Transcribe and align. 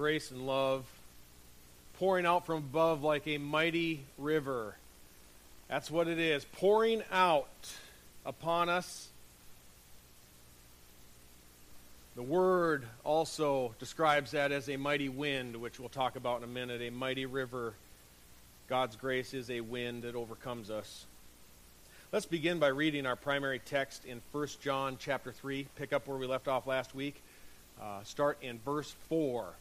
grace 0.00 0.30
and 0.30 0.46
love 0.46 0.86
pouring 1.98 2.24
out 2.24 2.46
from 2.46 2.56
above 2.56 3.02
like 3.02 3.28
a 3.28 3.36
mighty 3.36 4.00
river. 4.16 4.74
That's 5.68 5.90
what 5.90 6.08
it 6.08 6.18
is, 6.18 6.42
pouring 6.52 7.02
out 7.12 7.46
upon 8.24 8.70
us. 8.70 9.08
The 12.16 12.22
word 12.22 12.86
also 13.04 13.74
describes 13.78 14.30
that 14.30 14.52
as 14.52 14.70
a 14.70 14.78
mighty 14.78 15.10
wind, 15.10 15.56
which 15.56 15.78
we'll 15.78 15.90
talk 15.90 16.16
about 16.16 16.38
in 16.38 16.44
a 16.44 16.46
minute, 16.46 16.80
a 16.80 16.88
mighty 16.88 17.26
river. 17.26 17.74
God's 18.70 18.96
grace 18.96 19.34
is 19.34 19.50
a 19.50 19.60
wind 19.60 20.04
that 20.04 20.14
overcomes 20.14 20.70
us. 20.70 21.04
Let's 22.10 22.24
begin 22.24 22.58
by 22.58 22.68
reading 22.68 23.04
our 23.04 23.16
primary 23.16 23.58
text 23.58 24.06
in 24.06 24.22
1 24.32 24.48
John 24.62 24.96
chapter 24.98 25.30
3. 25.30 25.66
Pick 25.76 25.92
up 25.92 26.08
where 26.08 26.16
we 26.16 26.26
left 26.26 26.48
off 26.48 26.66
last 26.66 26.94
week. 26.94 27.20
Uh, 27.78 28.02
start 28.04 28.38
in 28.40 28.58
verse 28.64 28.94
4. 29.10 29.52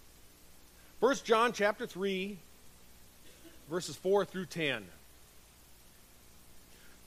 1 1.00 1.16
John 1.24 1.54
chapter 1.54 1.88
3, 1.88 2.38
verses 3.70 3.96
4 3.96 4.26
through 4.26 4.48
10. 4.48 4.84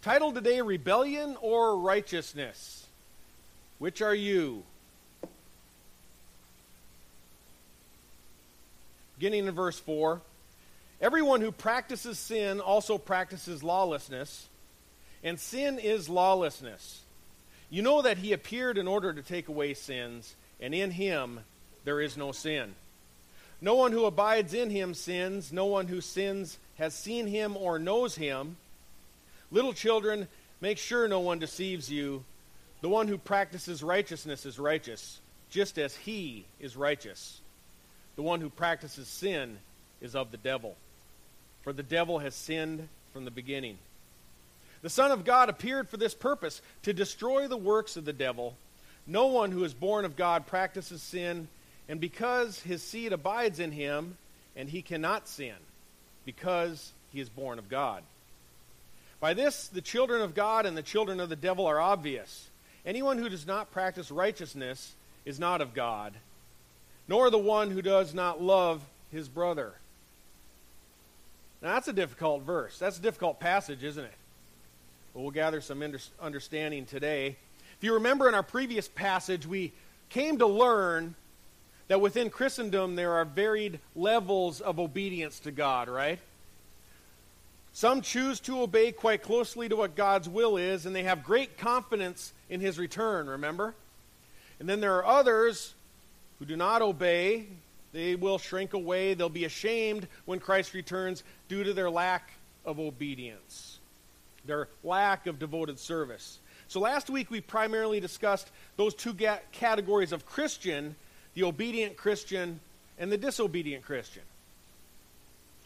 Title 0.01 0.33
today 0.33 0.63
Rebellion 0.63 1.37
or 1.43 1.77
Righteousness? 1.77 2.87
Which 3.79 4.01
are 4.01 4.15
you? 4.15 4.63
Beginning 9.19 9.47
in 9.47 9.55
verse 9.55 9.79
4 9.79 10.23
Everyone 11.03 11.43
who 11.43 11.53
practices 11.53 12.19
sin 12.19 12.61
also 12.61 12.97
practices 12.97 13.63
lawlessness, 13.63 14.49
and 15.23 15.39
sin 15.39 15.79
is 15.79 16.09
lawlessness. 16.09 17.03
You 17.69 17.83
know 17.83 18.01
that 18.01 18.17
he 18.17 18.33
appeared 18.33 18.79
in 18.79 18.89
order 18.89 19.13
to 19.13 19.21
take 19.21 19.49
away 19.49 19.75
sins, 19.75 20.35
and 20.63 20.75
in 20.75 20.93
him 20.93 21.41
there 21.85 22.01
is 22.01 22.17
no 22.17 22.33
sin. 22.33 22.75
No 23.63 23.77
one 23.77 23.93
who 23.93 24.05
abides 24.05 24.53
in 24.53 24.69
him 24.71 24.93
sins. 24.93 25.53
No 25.53 25.67
one 25.67 25.87
who 25.87 26.01
sins 26.01 26.59
has 26.79 26.95
seen 26.95 27.29
him 27.29 27.57
or 27.57 27.79
knows 27.79 28.17
him. 28.17 28.57
Little 29.53 29.73
children, 29.73 30.27
make 30.61 30.79
sure 30.79 31.07
no 31.07 31.21
one 31.21 31.39
deceives 31.39 31.91
you. 31.91 32.25
The 32.81 32.89
one 32.89 33.07
who 33.07 33.17
practices 33.17 33.83
righteousness 33.83 34.45
is 34.45 34.59
righteous, 34.59 35.21
just 35.49 35.79
as 35.79 35.95
he 35.95 36.45
is 36.59 36.77
righteous. 36.77 37.41
The 38.17 38.23
one 38.23 38.41
who 38.41 38.51
practices 38.51 39.07
sin 39.07 39.59
is 40.01 40.17
of 40.17 40.33
the 40.33 40.37
devil, 40.37 40.75
for 41.63 41.73
the 41.73 41.85
devil 41.85 42.19
has 42.19 42.35
sinned 42.35 42.89
from 43.13 43.25
the 43.25 43.31
beginning. 43.31 43.79
The 44.83 44.91
Son 44.91 45.13
of 45.13 45.25
God 45.25 45.49
appeared 45.49 45.89
for 45.89 45.97
this 45.97 46.15
purpose, 46.15 46.61
to 46.83 46.93
destroy 46.93 47.47
the 47.47 47.57
works 47.57 47.97
of 47.97 48.05
the 48.05 48.13
devil. 48.13 48.57
No 49.07 49.27
one 49.27 49.53
who 49.53 49.63
is 49.63 49.73
born 49.73 50.05
of 50.05 50.17
God 50.17 50.49
practices 50.49 51.01
sin, 51.01 51.47
and 51.93 52.01
because 52.01 52.59
his 52.61 52.83
seed 52.83 53.13
abides 53.13 53.61
in 53.61 53.71
him, 53.71 54.17
and 54.57 54.69
he 54.69 54.83
cannot 54.83 55.29
sin, 55.29 55.55
because 56.25 56.91
he 57.13 57.21
is 57.21 57.29
born 57.29 57.61
of 57.61 57.69
God. 57.69 58.03
By 59.21 59.35
this, 59.35 59.69
the 59.69 59.81
children 59.81 60.23
of 60.23 60.35
God 60.35 60.67
and 60.67 60.77
the 60.77 60.83
children 60.83 61.21
of 61.21 61.29
the 61.29 61.37
devil 61.37 61.67
are 61.67 61.81
obvious. 61.81 62.49
Anyone 62.85 63.19
who 63.19 63.29
does 63.29 63.47
not 63.47 63.71
practice 63.71 64.11
righteousness 64.11 64.95
is 65.25 65.39
not 65.39 65.61
of 65.61 65.73
God 65.73 66.13
nor 67.09 67.31
the 67.31 67.39
one 67.39 67.71
who 67.71 67.83
does 67.83 68.15
not 68.15 68.41
love 68.41 68.81
his 69.11 69.29
brother. 69.29 69.75
Now, 71.61 71.75
that's 71.75 71.89
a 71.89 71.93
difficult 71.93 72.43
verse. 72.43 72.79
That's 72.79 72.99
a 72.99 73.03
difficult 73.03 73.39
passage, 73.39 73.85
isn't 73.85 74.05
it? 74.05 74.15
But 75.13 75.21
we'll 75.21 75.31
gather 75.31 75.61
some 75.61 75.85
understanding 76.21 76.87
today. 76.87 77.37
If 77.77 77.85
you 77.85 77.95
remember 77.95 78.29
in 78.29 78.35
our 78.35 78.43
previous 78.43 78.89
passage, 78.89 79.47
we 79.47 79.73
came 80.09 80.39
to 80.39 80.47
learn 80.47 81.15
that 81.89 82.01
within 82.01 82.31
Christendom 82.31 82.97
there 82.97 83.13
are 83.13 83.25
varied 83.25 83.81
levels 83.95 84.61
of 84.61 84.79
obedience 84.79 85.41
to 85.41 85.51
God, 85.51 85.89
right? 85.89 86.19
Some 87.73 88.03
choose 88.03 88.41
to 88.41 88.61
obey 88.63 88.93
quite 88.93 89.23
closely 89.23 89.69
to 89.69 89.77
what 89.77 89.95
God's 89.95 90.29
will 90.29 90.57
is, 90.57 90.85
and 90.85 90.95
they 90.95 91.05
have 91.05 91.25
great 91.25 91.57
confidence 91.57 92.33
in 92.51 92.61
His 92.61 92.79
return, 92.79 93.29
remember? 93.29 93.75
And 94.61 94.69
then 94.69 94.81
there 94.81 94.97
are 94.97 95.07
others 95.07 95.73
who 96.39 96.45
do 96.45 96.57
not 96.57 96.83
obey, 96.83 97.47
they 97.93 98.15
will 98.15 98.39
shrink 98.39 98.73
away. 98.73 99.15
They'll 99.15 99.29
be 99.29 99.45
ashamed 99.45 100.09
when 100.25 100.41
Christ 100.41 100.75
returns 100.75 101.23
due 101.49 101.63
to 101.63 101.73
their 101.73 101.91
lack 101.91 102.33
of 102.65 102.81
obedience, 102.81 103.79
their 104.47 104.69
lack 104.83 105.27
of 105.27 105.39
devoted 105.39 105.79
service. 105.79 106.39
So 106.69 106.81
last 106.81 107.11
week 107.11 107.31
we 107.31 107.41
primarily 107.41 108.01
discussed 108.01 108.51
those 108.77 108.95
two 108.95 109.15
categories 109.53 110.13
of 110.13 110.25
Christian 110.25 110.97
the 111.35 111.45
obedient 111.45 111.97
Christian 111.97 112.61
and 112.99 113.11
the 113.11 113.19
disobedient 113.19 113.85
Christian. 113.85 114.23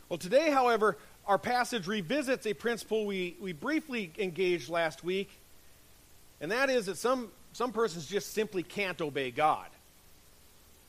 Well, 0.09 0.19
today, 0.19 0.51
however, 0.51 0.97
our 1.27 1.39
passage 1.39 1.87
revisits 1.87 2.47
a 2.47 2.55
principle 2.55 3.07
we, 3.07 3.37
we 3.41 3.53
briefly 3.53 4.13
engaged 4.19 4.69
last 4.69 5.03
week, 5.03 5.31
and 6.41 6.53
that 6.53 6.71
is 6.71 6.87
that 6.87 6.97
some, 6.97 7.29
some 7.53 7.73
persons 7.73 8.07
just 8.07 8.33
simply 8.33 8.63
can't 8.63 9.01
obey 9.01 9.31
God. 9.31 9.67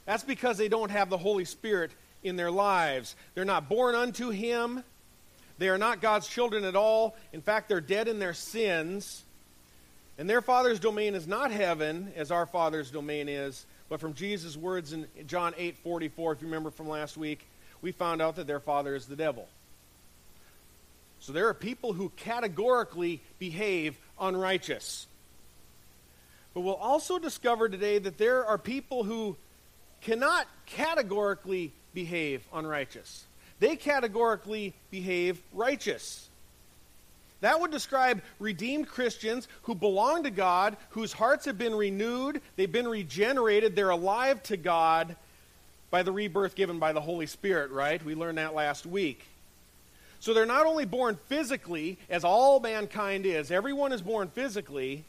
That's 0.05 0.23
because 0.23 0.57
they 0.57 0.69
don't 0.69 0.91
have 0.91 1.09
the 1.09 1.17
Holy 1.17 1.45
Spirit 1.45 1.91
in 2.23 2.35
their 2.35 2.51
lives. 2.51 3.15
They're 3.33 3.45
not 3.45 3.67
born 3.67 3.95
unto 3.95 4.29
Him. 4.29 4.83
They 5.57 5.69
are 5.69 5.77
not 5.77 6.01
God's 6.01 6.27
children 6.27 6.63
at 6.63 6.75
all. 6.75 7.15
In 7.33 7.41
fact, 7.41 7.67
they're 7.67 7.81
dead 7.81 8.07
in 8.07 8.19
their 8.19 8.33
sins. 8.33 9.23
And 10.17 10.29
their 10.29 10.41
Father's 10.41 10.79
domain 10.79 11.15
is 11.15 11.27
not 11.27 11.51
heaven, 11.51 12.11
as 12.15 12.31
our 12.31 12.45
Father's 12.45 12.91
domain 12.91 13.27
is, 13.27 13.65
but 13.89 13.99
from 13.99 14.13
Jesus' 14.13 14.57
words 14.57 14.93
in 14.93 15.07
John 15.27 15.53
8 15.57 15.77
44, 15.77 16.33
if 16.33 16.41
you 16.41 16.47
remember 16.47 16.71
from 16.71 16.89
last 16.89 17.17
week, 17.17 17.45
we 17.81 17.91
found 17.91 18.21
out 18.21 18.35
that 18.35 18.47
their 18.47 18.59
Father 18.59 18.95
is 18.95 19.05
the 19.05 19.15
devil. 19.15 19.47
So 21.19 21.31
there 21.31 21.47
are 21.47 21.53
people 21.53 21.93
who 21.93 22.09
categorically 22.17 23.21
behave 23.39 23.97
unrighteous. 24.19 25.07
But 26.53 26.61
we'll 26.61 26.75
also 26.75 27.19
discover 27.19 27.69
today 27.69 27.99
that 27.99 28.17
there 28.17 28.45
are 28.45 28.57
people 28.57 29.03
who 29.03 29.35
cannot 30.01 30.47
categorically 30.65 31.71
behave 31.93 32.43
unrighteous. 32.53 33.25
They 33.59 33.75
categorically 33.75 34.73
behave 34.91 35.41
righteous. 35.53 36.29
That 37.41 37.59
would 37.61 37.71
describe 37.71 38.21
redeemed 38.39 38.87
Christians 38.87 39.47
who 39.63 39.75
belong 39.75 40.23
to 40.23 40.31
God, 40.31 40.75
whose 40.89 41.13
hearts 41.13 41.45
have 41.45 41.57
been 41.57 41.75
renewed, 41.75 42.41
they've 42.55 42.71
been 42.71 42.87
regenerated, 42.87 43.75
they're 43.75 43.89
alive 43.91 44.41
to 44.43 44.57
God 44.57 45.15
by 45.91 46.03
the 46.03 46.11
rebirth 46.11 46.55
given 46.55 46.79
by 46.79 46.93
the 46.93 47.01
Holy 47.01 47.27
Spirit, 47.27 47.71
right? 47.71 48.03
We 48.03 48.15
learned 48.15 48.39
that 48.39 48.55
last 48.55 48.85
week. 48.85 49.23
So 50.19 50.33
they're 50.33 50.45
not 50.45 50.65
only 50.65 50.85
born 50.85 51.17
physically, 51.27 51.97
as 52.09 52.23
all 52.23 52.59
mankind 52.59 53.25
is, 53.25 53.51
everyone 53.51 53.91
is 53.91 54.01
born 54.01 54.29
physically. 54.29 55.03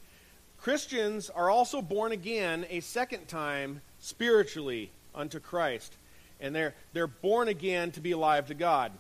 Christians 0.60 1.31
are 1.31 1.50
also 1.50 1.81
born 1.81 2.12
again 2.12 2.66
a 2.69 2.81
second 2.81 3.27
time 3.27 3.81
spiritually 4.00 4.91
unto 5.15 5.41
Christ. 5.41 5.95
And 6.41 6.55
they're, 6.55 6.75
they're 6.93 7.06
born 7.06 7.49
again 7.49 7.91
to 7.93 8.00
be 8.00 8.12
alive 8.12 8.47
to 8.49 8.55
God. 8.55 8.93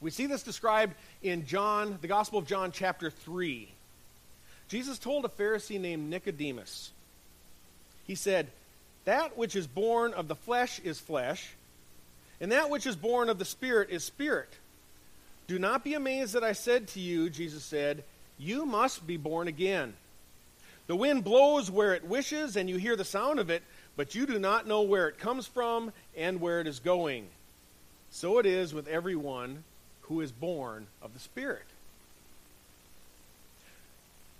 We 0.00 0.10
see 0.10 0.26
this 0.26 0.42
described 0.42 0.94
in 1.22 1.46
John, 1.46 1.98
the 2.00 2.08
Gospel 2.08 2.38
of 2.38 2.46
John, 2.46 2.72
chapter 2.72 3.10
3. 3.10 3.68
Jesus 4.68 4.98
told 4.98 5.24
a 5.24 5.28
Pharisee 5.28 5.80
named 5.80 6.10
Nicodemus, 6.10 6.90
He 8.06 8.14
said, 8.14 8.48
That 9.04 9.36
which 9.36 9.56
is 9.56 9.66
born 9.66 10.12
of 10.14 10.28
the 10.28 10.34
flesh 10.34 10.80
is 10.80 10.98
flesh, 10.98 11.52
and 12.40 12.52
that 12.52 12.70
which 12.70 12.86
is 12.86 12.96
born 12.96 13.28
of 13.28 13.38
the 13.38 13.44
Spirit 13.44 13.90
is 13.90 14.04
spirit. 14.04 14.48
Do 15.46 15.58
not 15.58 15.84
be 15.84 15.94
amazed 15.94 16.32
that 16.34 16.44
I 16.44 16.52
said 16.52 16.88
to 16.88 17.00
you, 17.00 17.28
Jesus 17.28 17.62
said, 17.62 18.04
You 18.38 18.64
must 18.64 19.06
be 19.06 19.16
born 19.16 19.48
again. 19.48 19.94
The 20.86 20.96
wind 20.96 21.24
blows 21.24 21.70
where 21.70 21.94
it 21.94 22.04
wishes, 22.04 22.56
and 22.56 22.68
you 22.68 22.76
hear 22.76 22.96
the 22.96 23.04
sound 23.04 23.38
of 23.38 23.50
it, 23.50 23.62
but 23.96 24.14
you 24.14 24.26
do 24.26 24.38
not 24.38 24.66
know 24.66 24.82
where 24.82 25.08
it 25.08 25.18
comes 25.18 25.46
from 25.46 25.92
and 26.16 26.40
where 26.40 26.60
it 26.60 26.66
is 26.66 26.80
going. 26.80 27.26
So 28.10 28.38
it 28.38 28.46
is 28.46 28.74
with 28.74 28.88
everyone 28.88 29.64
who 30.04 30.20
is 30.20 30.32
born 30.32 30.86
of 31.02 31.14
the 31.14 31.20
Spirit. 31.20 31.64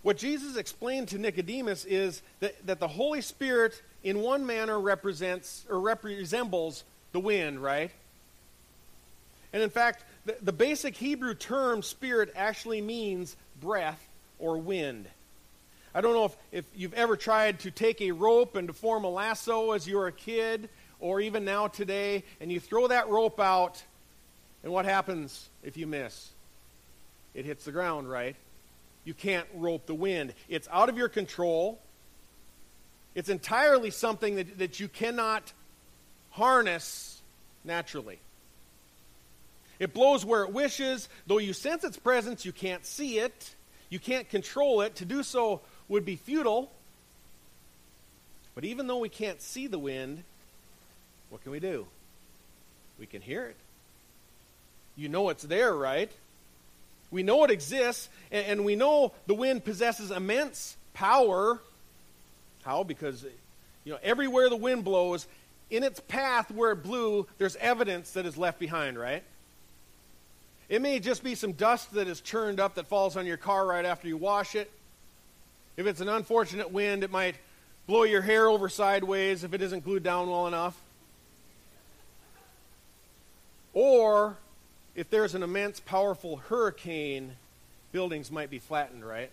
What 0.03 0.19
Jesus 0.19 0.57
explained 0.57 1.09
to 1.09 1.19
Nicodemus 1.19 1.85
is 1.87 2.23
that, 2.41 2.55
that 2.67 2.79
the 2.79 2.89
Holy 2.89 3.23
Spirit, 3.23 3.81
in 4.03 4.21
one 4.21 4.45
manner, 4.45 4.79
represents 4.79 5.65
or 5.71 5.81
resembles 5.81 6.85
the 7.13 7.21
wind, 7.21 7.63
right? 7.63 7.91
And 9.55 9.63
in 9.63 9.71
fact, 9.71 10.05
the, 10.27 10.37
the 10.43 10.53
basic 10.53 10.97
Hebrew 10.97 11.35
term 11.35 11.83
spirit 11.83 12.33
actually 12.37 12.83
means 12.83 13.37
breath 13.61 14.07
or 14.39 14.59
wind. 14.59 15.07
I 15.95 16.01
don't 16.01 16.13
know 16.13 16.25
if, 16.25 16.37
if 16.51 16.65
you've 16.75 16.95
ever 16.95 17.17
tried 17.17 17.61
to 17.61 17.71
take 17.71 18.03
a 18.03 18.11
rope 18.11 18.57
and 18.57 18.69
to 18.69 18.75
form 18.75 19.05
a 19.05 19.11
lasso 19.11 19.71
as 19.71 19.87
you 19.87 19.97
were 19.97 20.09
a 20.09 20.13
kid, 20.13 20.69
or 21.01 21.21
even 21.21 21.45
now 21.45 21.69
today, 21.69 22.25
and 22.41 22.51
you 22.51 22.59
throw 22.59 22.89
that 22.89 23.09
rope 23.09 23.39
out, 23.39 23.83
and 24.65 24.73
what 24.73 24.87
happens 24.87 25.51
if 25.63 25.77
you 25.77 25.87
miss? 25.87 26.31
It 27.35 27.45
hits 27.45 27.67
the 27.67 27.73
ground, 27.73 28.09
right? 28.09 28.35
You 29.05 29.13
can't 29.13 29.47
rope 29.55 29.87
the 29.87 29.95
wind. 29.95 30.33
It's 30.49 30.67
out 30.73 30.89
of 30.89 30.97
your 30.97 31.11
control. 31.11 31.79
It's 33.15 33.29
entirely 33.29 33.91
something 33.91 34.37
that, 34.37 34.59
that 34.59 34.81
you 34.81 34.89
cannot 34.89 35.53
harness 36.31 37.21
naturally. 37.63 38.19
It 39.79 39.93
blows 39.93 40.25
where 40.25 40.45
it 40.45 40.53
wishes. 40.53 41.11
Though 41.27 41.39
you 41.39 41.53
sense 41.53 41.85
its 41.85 41.99
presence, 41.99 42.47
you 42.47 42.53
can't 42.53 42.87
see 42.87 43.19
it. 43.19 43.55
You 43.91 43.99
can't 43.99 44.29
control 44.31 44.81
it. 44.81 44.97
To 44.97 45.05
do 45.05 45.23
so 45.23 45.61
would 45.89 46.07
be 46.07 46.17
futile. 46.17 46.73
But 48.55 48.65
even 48.65 48.87
though 48.87 48.99
we 48.99 49.11
can't 49.11 49.43
see 49.43 49.67
the 49.67 49.79
wind, 49.79 50.23
what 51.29 51.43
can 51.43 51.53
we 51.53 51.61
do? 51.61 51.87
We 52.99 53.05
can 53.05 53.21
hear 53.21 53.45
it. 53.45 53.57
You 54.97 55.09
know 55.09 55.29
it's 55.29 55.43
there, 55.43 55.75
right? 55.75 56.11
We 57.11 57.23
know 57.23 57.45
it 57.45 57.51
exists, 57.51 58.09
and, 58.31 58.47
and 58.47 58.65
we 58.65 58.77
know 58.77 59.13
the 59.27 59.35
wind 59.35 59.65
possesses 59.65 60.11
immense 60.11 60.77
power. 60.95 61.61
How? 62.65 62.83
Because 62.83 63.25
you 63.85 63.93
know 63.93 63.99
everywhere 64.03 64.49
the 64.49 64.57
wind 64.57 64.85
blows, 64.85 65.27
in 65.71 65.83
its 65.83 66.01
path 66.01 66.51
where 66.51 66.73
it 66.73 66.83
blew, 66.83 67.27
there's 67.39 67.57
evidence 67.57 68.13
that 68.13 68.27
is 68.27 68.37
left 68.37 68.59
behind, 68.59 68.99
right? 68.99 69.23
It 70.69 70.81
may 70.81 70.99
just 70.99 71.23
be 71.23 71.35
some 71.35 71.53
dust 71.53 71.93
that 71.95 72.09
is 72.09 72.21
churned 72.21 72.59
up 72.59 72.77
that 72.77 72.87
falls 72.87 73.17
on 73.17 73.27
your 73.27 73.37
car 73.37 73.67
right 73.67 73.85
after 73.85 74.09
you 74.09 74.17
wash 74.17 74.55
it. 74.55 74.71
If 75.77 75.87
it's 75.87 76.01
an 76.01 76.09
unfortunate 76.09 76.71
wind, 76.71 77.05
it 77.05 77.11
might 77.11 77.35
blow 77.87 78.05
your 78.05 78.23
hair 78.23 78.49
over 78.49 78.69
sideways 78.69 79.45
if 79.45 79.53
it 79.53 79.61
isn't 79.61 79.85
glued 79.85 80.03
down 80.03 80.31
well 80.31 80.47
enough. 80.47 80.79
Or 83.75 84.37
if 84.95 85.11
there's 85.11 85.35
an 85.35 85.43
immense, 85.43 85.81
powerful 85.81 86.37
hurricane, 86.37 87.37
buildings 87.93 88.31
might 88.31 88.51
be 88.51 88.59
flattened, 88.59 89.05
right? 89.05 89.31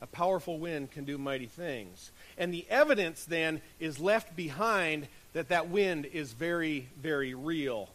A 0.00 0.06
powerful 0.06 0.58
wind 0.58 0.90
can 0.90 1.04
do 1.04 1.16
mighty 1.18 1.46
things. 1.46 2.10
And 2.36 2.52
the 2.52 2.66
evidence 2.68 3.24
then 3.24 3.60
is 3.80 3.98
left 3.98 4.36
behind 4.36 5.08
that 5.32 5.48
that 5.48 5.68
wind 5.68 6.06
is 6.06 6.32
very, 6.32 6.88
very 7.00 7.34
real. 7.34 7.88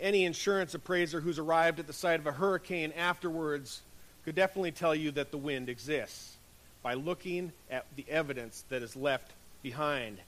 Any 0.00 0.24
insurance 0.24 0.74
appraiser 0.74 1.20
who's 1.20 1.38
arrived 1.38 1.78
at 1.78 1.86
the 1.86 1.92
site 1.92 2.18
of 2.18 2.26
a 2.26 2.32
hurricane 2.32 2.92
afterwards 2.96 3.82
could 4.24 4.34
definitely 4.34 4.72
tell 4.72 4.94
you 4.94 5.12
that 5.12 5.30
the 5.30 5.38
wind 5.38 5.68
exists 5.68 6.36
by 6.82 6.94
looking 6.94 7.52
at 7.70 7.84
the 7.96 8.04
evidence 8.08 8.64
that 8.70 8.82
is 8.82 8.96
left 8.96 9.30
behind. 9.62 10.18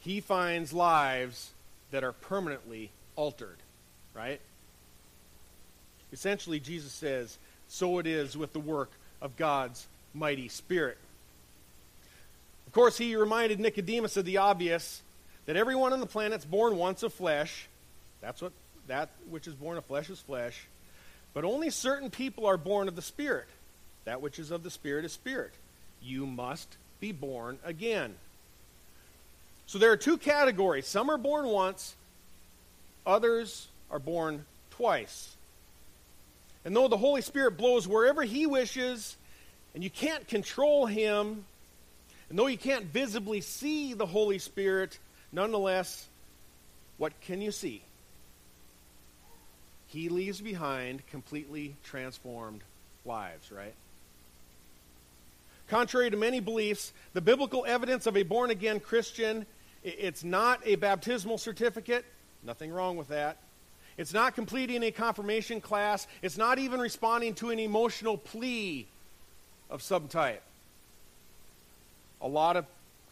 He 0.00 0.20
finds 0.20 0.72
lives 0.72 1.50
that 1.90 2.04
are 2.04 2.12
permanently 2.12 2.90
altered, 3.16 3.58
right? 4.14 4.40
Essentially, 6.12 6.60
Jesus 6.60 6.92
says, 6.92 7.38
so 7.68 7.98
it 7.98 8.06
is 8.06 8.36
with 8.36 8.52
the 8.52 8.60
work 8.60 8.90
of 9.20 9.36
God's 9.36 9.86
mighty 10.12 10.48
Spirit. 10.48 10.98
Of 12.66 12.72
course, 12.72 12.98
he 12.98 13.16
reminded 13.16 13.60
Nicodemus 13.60 14.16
of 14.16 14.24
the 14.24 14.38
obvious 14.38 15.02
that 15.46 15.56
everyone 15.56 15.92
on 15.92 16.00
the 16.00 16.06
planet's 16.06 16.44
born 16.44 16.76
once 16.76 17.02
of 17.02 17.12
flesh. 17.12 17.68
That's 18.20 18.42
what 18.42 18.52
that 18.88 19.10
which 19.30 19.46
is 19.46 19.54
born 19.54 19.78
of 19.78 19.84
flesh 19.84 20.10
is 20.10 20.20
flesh. 20.20 20.66
But 21.34 21.44
only 21.44 21.70
certain 21.70 22.10
people 22.10 22.46
are 22.46 22.56
born 22.56 22.88
of 22.88 22.96
the 22.96 23.02
Spirit. 23.02 23.46
That 24.04 24.20
which 24.20 24.38
is 24.38 24.50
of 24.50 24.62
the 24.62 24.70
Spirit 24.70 25.04
is 25.04 25.12
spirit. 25.12 25.52
You 26.02 26.26
must 26.26 26.76
be 27.00 27.12
born 27.12 27.58
again. 27.64 28.14
So 29.66 29.78
there 29.78 29.92
are 29.92 29.96
two 29.96 30.18
categories. 30.18 30.86
Some 30.86 31.08
are 31.08 31.18
born 31.18 31.46
once, 31.46 31.94
others 33.06 33.68
are 33.90 33.98
born 33.98 34.44
twice. 34.70 35.34
And 36.64 36.76
though 36.76 36.88
the 36.88 36.96
Holy 36.96 37.22
Spirit 37.22 37.56
blows 37.56 37.88
wherever 37.88 38.22
He 38.22 38.46
wishes, 38.46 39.16
and 39.74 39.82
you 39.82 39.90
can't 39.90 40.26
control 40.28 40.86
Him, 40.86 41.44
and 42.30 42.38
though 42.38 42.46
you 42.46 42.58
can't 42.58 42.86
visibly 42.86 43.40
see 43.40 43.94
the 43.94 44.06
Holy 44.06 44.38
Spirit, 44.38 44.98
nonetheless, 45.32 46.06
what 46.98 47.12
can 47.22 47.42
you 47.42 47.52
see? 47.52 47.82
He 49.88 50.08
leaves 50.08 50.40
behind 50.40 51.06
completely 51.08 51.74
transformed 51.84 52.62
lives, 53.04 53.52
right? 53.52 53.74
Contrary 55.68 56.10
to 56.10 56.16
many 56.16 56.40
beliefs, 56.40 56.92
the 57.12 57.20
biblical 57.20 57.64
evidence 57.66 58.06
of 58.06 58.16
a 58.16 58.22
born 58.22 58.50
again 58.50 58.80
Christian, 58.80 59.44
it's 59.82 60.22
not 60.22 60.60
a 60.64 60.76
baptismal 60.76 61.38
certificate. 61.38 62.04
Nothing 62.42 62.72
wrong 62.72 62.96
with 62.96 63.08
that. 63.08 63.36
It's 63.98 64.12
not 64.12 64.34
completing 64.34 64.82
a 64.82 64.90
confirmation 64.90 65.60
class. 65.60 66.06
It's 66.22 66.38
not 66.38 66.58
even 66.58 66.80
responding 66.80 67.34
to 67.34 67.50
an 67.50 67.58
emotional 67.58 68.16
plea 68.16 68.86
of 69.70 69.82
some 69.82 70.08
type. 70.08 70.42
A 72.20 72.28
lot 72.28 72.56
of 72.56 72.66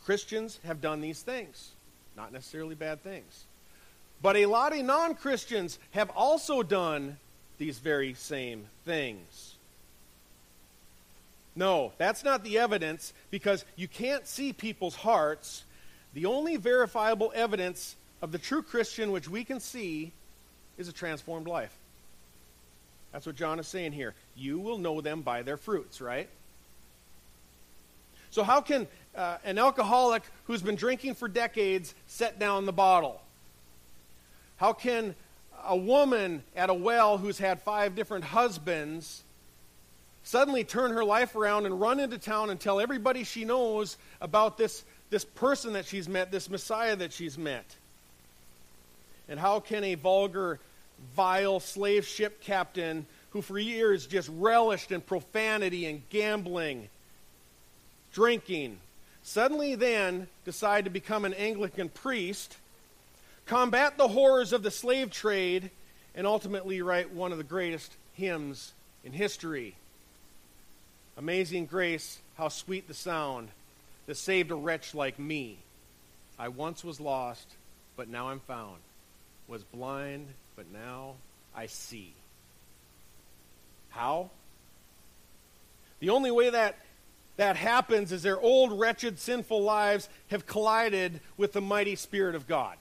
Christians 0.05 0.59
have 0.65 0.81
done 0.81 1.01
these 1.01 1.21
things, 1.21 1.71
not 2.17 2.33
necessarily 2.33 2.75
bad 2.75 3.03
things. 3.03 3.45
But 4.23 4.37
a 4.37 4.47
lot 4.47 4.77
of 4.77 4.85
non 4.85 5.15
Christians 5.15 5.79
have 5.93 6.11
also 6.11 6.63
done 6.63 7.19
these 7.59 7.79
very 7.79 8.15
same 8.15 8.67
things. 8.85 9.55
No, 11.57 11.93
that's 11.99 12.25
not 12.25 12.45
the 12.45 12.59
evidence 12.59 13.13
because 13.31 13.65
you 13.77 13.89
can't 13.89 14.27
see 14.27 14.53
people's 14.53 14.95
hearts. 14.95 15.65
The 16.15 16.27
only 16.27 16.57
verifiable 16.57 17.33
evidence 17.35 17.97
of 18.23 18.33
the 18.33 18.39
true 18.39 18.63
Christian 18.63 19.13
which 19.13 19.29
we 19.29 19.45
can 19.45 19.61
see 19.61 20.13
is 20.81 20.89
a 20.89 20.93
transformed 20.93 21.47
life. 21.47 21.77
That's 23.13 23.27
what 23.27 23.37
John 23.37 23.59
is 23.59 23.69
saying 23.69 23.93
here. 23.93 24.15
You 24.35 24.59
will 24.59 24.79
know 24.79 25.01
them 25.01 25.21
by 25.21 25.43
their 25.43 25.57
fruits, 25.57 26.01
right? 26.01 26.29
So, 28.31 28.43
how 28.43 28.61
can 28.61 28.87
uh, 29.17 29.39
an 29.45 29.59
alcoholic 29.59 30.23
who's 30.47 30.63
been 30.63 30.77
drinking 30.77 31.15
for 31.15 31.29
decades 31.29 31.95
set 32.07 32.39
down 32.39 32.65
the 32.65 32.73
bottle? 32.73 33.21
How 34.57 34.73
can 34.73 35.15
a 35.65 35.77
woman 35.77 36.43
at 36.57 36.71
a 36.71 36.75
well 36.75 37.19
who's 37.19 37.39
had 37.39 37.61
five 37.61 37.95
different 37.95 38.25
husbands 38.25 39.23
suddenly 40.23 40.65
turn 40.65 40.93
her 40.93 41.05
life 41.05 41.35
around 41.35 41.67
and 41.67 41.81
run 41.81 41.99
into 41.99 42.19
town 42.19 42.51
and 42.51 42.61
tell 42.61 42.79
everybody 42.79 43.25
she 43.25 43.45
knows 43.45 43.97
about 44.21 44.57
this, 44.57 44.85
this 45.11 45.25
person 45.25 45.73
that 45.73 45.87
she's 45.87 46.09
met, 46.09 46.31
this 46.31 46.49
Messiah 46.49 46.95
that 46.97 47.13
she's 47.13 47.37
met? 47.37 47.65
And 49.29 49.39
how 49.39 49.61
can 49.61 49.85
a 49.85 49.95
vulgar, 49.95 50.61
vile 51.15 51.61
slave 51.61 52.07
ship 52.07 52.41
captain 52.41 53.07
who 53.31 53.43
for 53.43 53.59
years 53.59 54.07
just 54.07 54.29
relished 54.37 54.93
in 54.93 55.01
profanity 55.01 55.87
and 55.87 56.03
gambling, 56.11 56.89
drinking, 58.13 58.79
suddenly 59.23 59.75
then 59.75 60.27
decide 60.45 60.85
to 60.85 60.91
become 60.91 61.25
an 61.25 61.35
Anglican 61.35 61.89
priest, 61.89 62.57
combat 63.47 63.97
the 63.97 64.09
horrors 64.09 64.53
of 64.53 64.63
the 64.63 64.71
slave 64.71 65.11
trade, 65.11 65.71
and 66.15 66.27
ultimately 66.27 66.83
write 66.83 67.13
one 67.13 67.33
of 67.33 67.39
the 67.39 67.45
greatest 67.45 67.93
hymns 68.15 68.73
in 69.05 69.13
history? 69.13 69.75
Amazing 71.17 71.67
grace, 71.67 72.19
how 72.37 72.49
sweet 72.49 72.89
the 72.89 72.95
sound 72.95 73.49
that 74.07 74.17
saved 74.17 74.51
a 74.51 74.57
wretch 74.57 74.95
like 74.95 75.19
me. 75.19 75.57
I 76.39 76.49
once 76.49 76.83
was 76.83 76.99
lost, 76.99 77.47
but 77.97 78.09
now 78.09 78.29
I'm 78.29 78.41
found. 78.41 78.79
Was 79.47 79.63
blind, 79.63 80.27
but 80.61 80.71
now 80.79 81.15
I 81.57 81.69
see. 81.69 82.13
How? 83.89 84.29
The 86.01 86.11
only 86.11 86.31
way 86.31 86.51
that 86.51 86.77
that 87.39 87.57
happens 87.57 88.13
is 88.13 88.23
their 88.23 88.39
old, 88.39 88.79
wretched, 88.79 89.19
sinful 89.19 89.63
lives 89.63 90.11
have 90.29 90.47
collided 90.47 91.21
with 91.39 91.55
the 91.55 91.63
mighty 91.63 91.97
Spirit 91.97 92.35
of 92.35 92.47
God. 92.47 92.77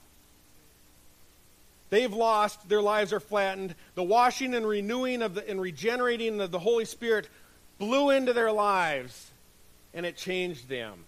They've 1.88 2.12
lost, 2.12 2.68
their 2.68 2.82
lives 2.82 3.14
are 3.14 3.20
flattened. 3.20 3.74
The 3.94 4.02
washing 4.02 4.54
and 4.54 4.68
renewing 4.68 5.22
of 5.22 5.32
the, 5.32 5.48
and 5.48 5.58
regenerating 5.58 6.38
of 6.42 6.50
the 6.50 6.58
Holy 6.58 6.84
Spirit 6.84 7.30
blew 7.78 8.10
into 8.10 8.34
their 8.34 8.52
lives, 8.52 9.30
and 9.94 10.04
it 10.04 10.18
changed 10.18 10.68
them. 10.68 11.06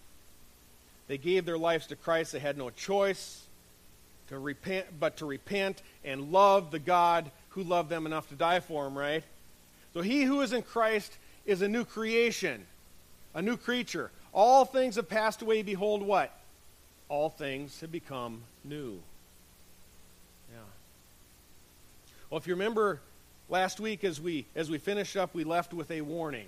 They 1.06 1.18
gave 1.18 1.44
their 1.44 1.58
lives 1.58 1.88
to 1.88 1.96
Christ. 1.96 2.32
They 2.32 2.38
had 2.38 2.56
no 2.56 2.70
choice 2.70 3.41
to 4.32 4.38
repent, 4.38 4.86
but 4.98 5.18
to 5.18 5.26
repent 5.26 5.82
and 6.04 6.32
love 6.32 6.70
the 6.70 6.78
God 6.78 7.30
who 7.50 7.62
loved 7.62 7.90
them 7.90 8.06
enough 8.06 8.28
to 8.30 8.34
die 8.34 8.60
for 8.60 8.84
them, 8.84 8.96
right? 8.96 9.22
So 9.92 10.00
he 10.00 10.22
who 10.22 10.40
is 10.40 10.54
in 10.54 10.62
Christ 10.62 11.16
is 11.44 11.60
a 11.60 11.68
new 11.68 11.84
creation, 11.84 12.64
a 13.34 13.42
new 13.42 13.58
creature. 13.58 14.10
All 14.32 14.64
things 14.64 14.96
have 14.96 15.08
passed 15.08 15.42
away. 15.42 15.60
Behold, 15.62 16.02
what? 16.02 16.34
All 17.10 17.28
things 17.28 17.78
have 17.82 17.92
become 17.92 18.40
new. 18.64 18.98
Yeah. 20.50 20.58
Well, 22.30 22.38
if 22.38 22.46
you 22.46 22.54
remember 22.54 23.00
last 23.50 23.80
week 23.80 24.02
as 24.02 24.18
we 24.18 24.46
as 24.56 24.70
we 24.70 24.78
finished 24.78 25.14
up, 25.14 25.34
we 25.34 25.44
left 25.44 25.74
with 25.74 25.90
a 25.90 26.00
warning. 26.00 26.46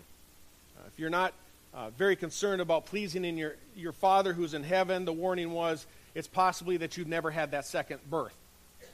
Uh, 0.79 0.85
if 0.87 0.99
you're 0.99 1.11
not 1.11 1.35
uh, 1.75 1.91
very 1.91 2.17
concerned 2.17 2.62
about 2.62 2.87
pleasing 2.87 3.26
in 3.26 3.37
your, 3.37 3.57
your 3.76 3.93
Father 3.93 4.33
who's 4.33 4.55
in 4.55 4.62
heaven, 4.62 5.05
the 5.05 5.12
warning 5.12 5.53
was 5.53 5.87
it's 6.14 6.28
possibly 6.28 6.76
that 6.78 6.97
you've 6.97 7.09
never 7.09 7.30
had 7.30 7.50
that 7.52 7.66
second 7.66 8.00
birth, 8.09 8.37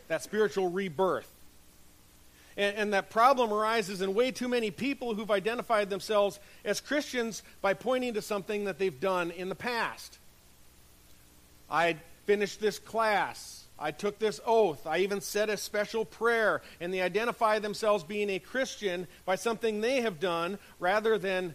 that 0.08 0.22
spiritual 0.22 0.68
rebirth. 0.68 1.30
And, 2.56 2.76
and, 2.76 2.94
that 2.94 3.10
problem 3.10 3.52
arises 3.52 4.02
in 4.02 4.12
way 4.12 4.32
too 4.32 4.48
many 4.48 4.70
people 4.70 5.14
who've 5.14 5.30
identified 5.30 5.88
themselves 5.88 6.40
as 6.64 6.80
Christians 6.80 7.42
by 7.62 7.74
pointing 7.74 8.14
to 8.14 8.22
something 8.22 8.64
that 8.64 8.78
they've 8.78 9.00
done 9.00 9.30
in 9.30 9.48
the 9.48 9.54
past. 9.54 10.18
I 11.70 11.96
finished 12.26 12.60
this 12.60 12.78
class. 12.78 13.64
I 13.78 13.92
took 13.92 14.18
this 14.18 14.40
oath. 14.44 14.86
I 14.86 14.98
even 14.98 15.20
said 15.20 15.48
a 15.48 15.56
special 15.56 16.04
prayer. 16.04 16.60
And 16.80 16.92
they 16.92 17.00
identify 17.00 17.60
themselves 17.60 18.02
being 18.04 18.28
a 18.30 18.38
Christian 18.40 19.06
by 19.24 19.36
something 19.36 19.80
they 19.80 20.00
have 20.02 20.20
done 20.20 20.58
rather 20.80 21.18
than 21.18 21.54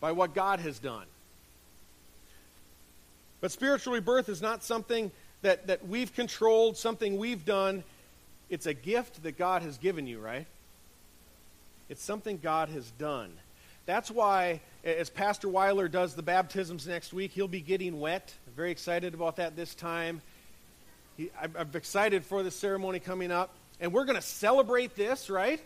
by 0.00 0.12
what 0.12 0.34
God 0.34 0.60
has 0.60 0.78
done. 0.78 1.06
But 3.44 3.52
spiritual 3.52 3.92
rebirth 3.92 4.30
is 4.30 4.40
not 4.40 4.64
something 4.64 5.10
that, 5.42 5.66
that 5.66 5.86
we've 5.86 6.14
controlled, 6.14 6.78
something 6.78 7.18
we've 7.18 7.44
done. 7.44 7.84
It's 8.48 8.64
a 8.64 8.72
gift 8.72 9.22
that 9.24 9.36
God 9.36 9.60
has 9.60 9.76
given 9.76 10.06
you, 10.06 10.18
right? 10.18 10.46
It's 11.90 12.02
something 12.02 12.38
God 12.42 12.70
has 12.70 12.90
done. 12.92 13.30
That's 13.84 14.10
why, 14.10 14.62
as 14.82 15.10
Pastor 15.10 15.46
Weiler 15.46 15.88
does 15.88 16.14
the 16.14 16.22
baptisms 16.22 16.86
next 16.86 17.12
week, 17.12 17.32
he'll 17.32 17.46
be 17.46 17.60
getting 17.60 18.00
wet. 18.00 18.32
I'm 18.46 18.54
very 18.54 18.70
excited 18.70 19.12
about 19.12 19.36
that 19.36 19.56
this 19.56 19.74
time. 19.74 20.22
He, 21.18 21.30
I'm, 21.38 21.54
I'm 21.58 21.70
excited 21.74 22.24
for 22.24 22.42
the 22.42 22.50
ceremony 22.50 22.98
coming 22.98 23.30
up. 23.30 23.50
And 23.78 23.92
we're 23.92 24.06
going 24.06 24.16
to 24.16 24.22
celebrate 24.22 24.96
this, 24.96 25.28
right? 25.28 25.60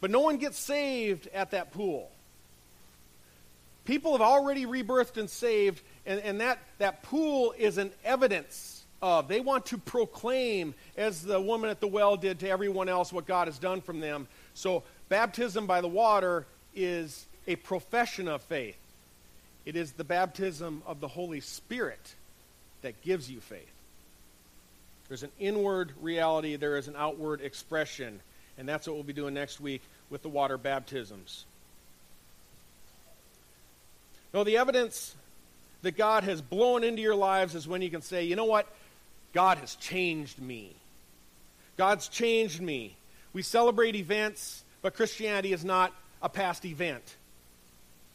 But 0.00 0.10
no 0.10 0.18
one 0.18 0.38
gets 0.38 0.58
saved 0.58 1.28
at 1.32 1.52
that 1.52 1.72
pool. 1.72 2.10
People 3.84 4.12
have 4.12 4.20
already 4.20 4.64
rebirthed 4.64 5.16
and 5.16 5.28
saved, 5.28 5.82
and, 6.06 6.20
and 6.20 6.40
that, 6.40 6.58
that 6.78 7.02
pool 7.02 7.54
is 7.58 7.78
an 7.78 7.90
evidence 8.04 8.84
of. 9.00 9.26
They 9.26 9.40
want 9.40 9.66
to 9.66 9.78
proclaim, 9.78 10.74
as 10.96 11.22
the 11.22 11.40
woman 11.40 11.68
at 11.68 11.80
the 11.80 11.88
well 11.88 12.16
did 12.16 12.40
to 12.40 12.48
everyone 12.48 12.88
else, 12.88 13.12
what 13.12 13.26
God 13.26 13.48
has 13.48 13.58
done 13.58 13.80
from 13.80 14.00
them. 14.00 14.28
So, 14.54 14.84
baptism 15.08 15.66
by 15.66 15.80
the 15.80 15.88
water 15.88 16.46
is 16.74 17.26
a 17.46 17.56
profession 17.56 18.28
of 18.28 18.42
faith. 18.42 18.78
It 19.64 19.76
is 19.76 19.92
the 19.92 20.04
baptism 20.04 20.82
of 20.86 21.00
the 21.00 21.08
Holy 21.08 21.40
Spirit 21.40 22.14
that 22.82 23.00
gives 23.02 23.30
you 23.30 23.40
faith. 23.40 23.70
There's 25.08 25.22
an 25.22 25.32
inward 25.38 25.92
reality, 26.00 26.56
there 26.56 26.76
is 26.76 26.88
an 26.88 26.94
outward 26.96 27.40
expression, 27.40 28.20
and 28.58 28.68
that's 28.68 28.86
what 28.86 28.94
we'll 28.94 29.02
be 29.02 29.12
doing 29.12 29.34
next 29.34 29.60
week 29.60 29.82
with 30.08 30.22
the 30.22 30.28
water 30.28 30.56
baptisms. 30.56 31.44
No, 34.32 34.44
the 34.44 34.56
evidence 34.56 35.14
that 35.82 35.96
God 35.96 36.24
has 36.24 36.40
blown 36.40 36.84
into 36.84 37.02
your 37.02 37.14
lives 37.14 37.54
is 37.54 37.68
when 37.68 37.82
you 37.82 37.90
can 37.90 38.02
say, 38.02 38.24
you 38.24 38.36
know 38.36 38.44
what? 38.44 38.66
God 39.32 39.58
has 39.58 39.74
changed 39.76 40.40
me. 40.40 40.74
God's 41.76 42.08
changed 42.08 42.60
me. 42.60 42.96
We 43.32 43.42
celebrate 43.42 43.96
events, 43.96 44.64
but 44.82 44.94
Christianity 44.94 45.52
is 45.52 45.64
not 45.64 45.92
a 46.20 46.28
past 46.28 46.64
event. 46.64 47.16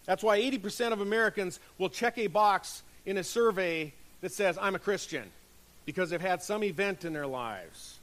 That's 0.05 0.23
why 0.23 0.39
80% 0.39 0.93
of 0.93 1.01
Americans 1.01 1.59
will 1.77 1.89
check 1.89 2.17
a 2.17 2.27
box 2.27 2.83
in 3.05 3.17
a 3.17 3.23
survey 3.23 3.93
that 4.21 4.31
says, 4.31 4.57
I'm 4.59 4.75
a 4.75 4.79
Christian, 4.79 5.29
because 5.85 6.09
they've 6.09 6.21
had 6.21 6.41
some 6.41 6.63
event 6.63 7.03
in 7.03 7.13
their 7.13 7.27
lives. 7.27 7.99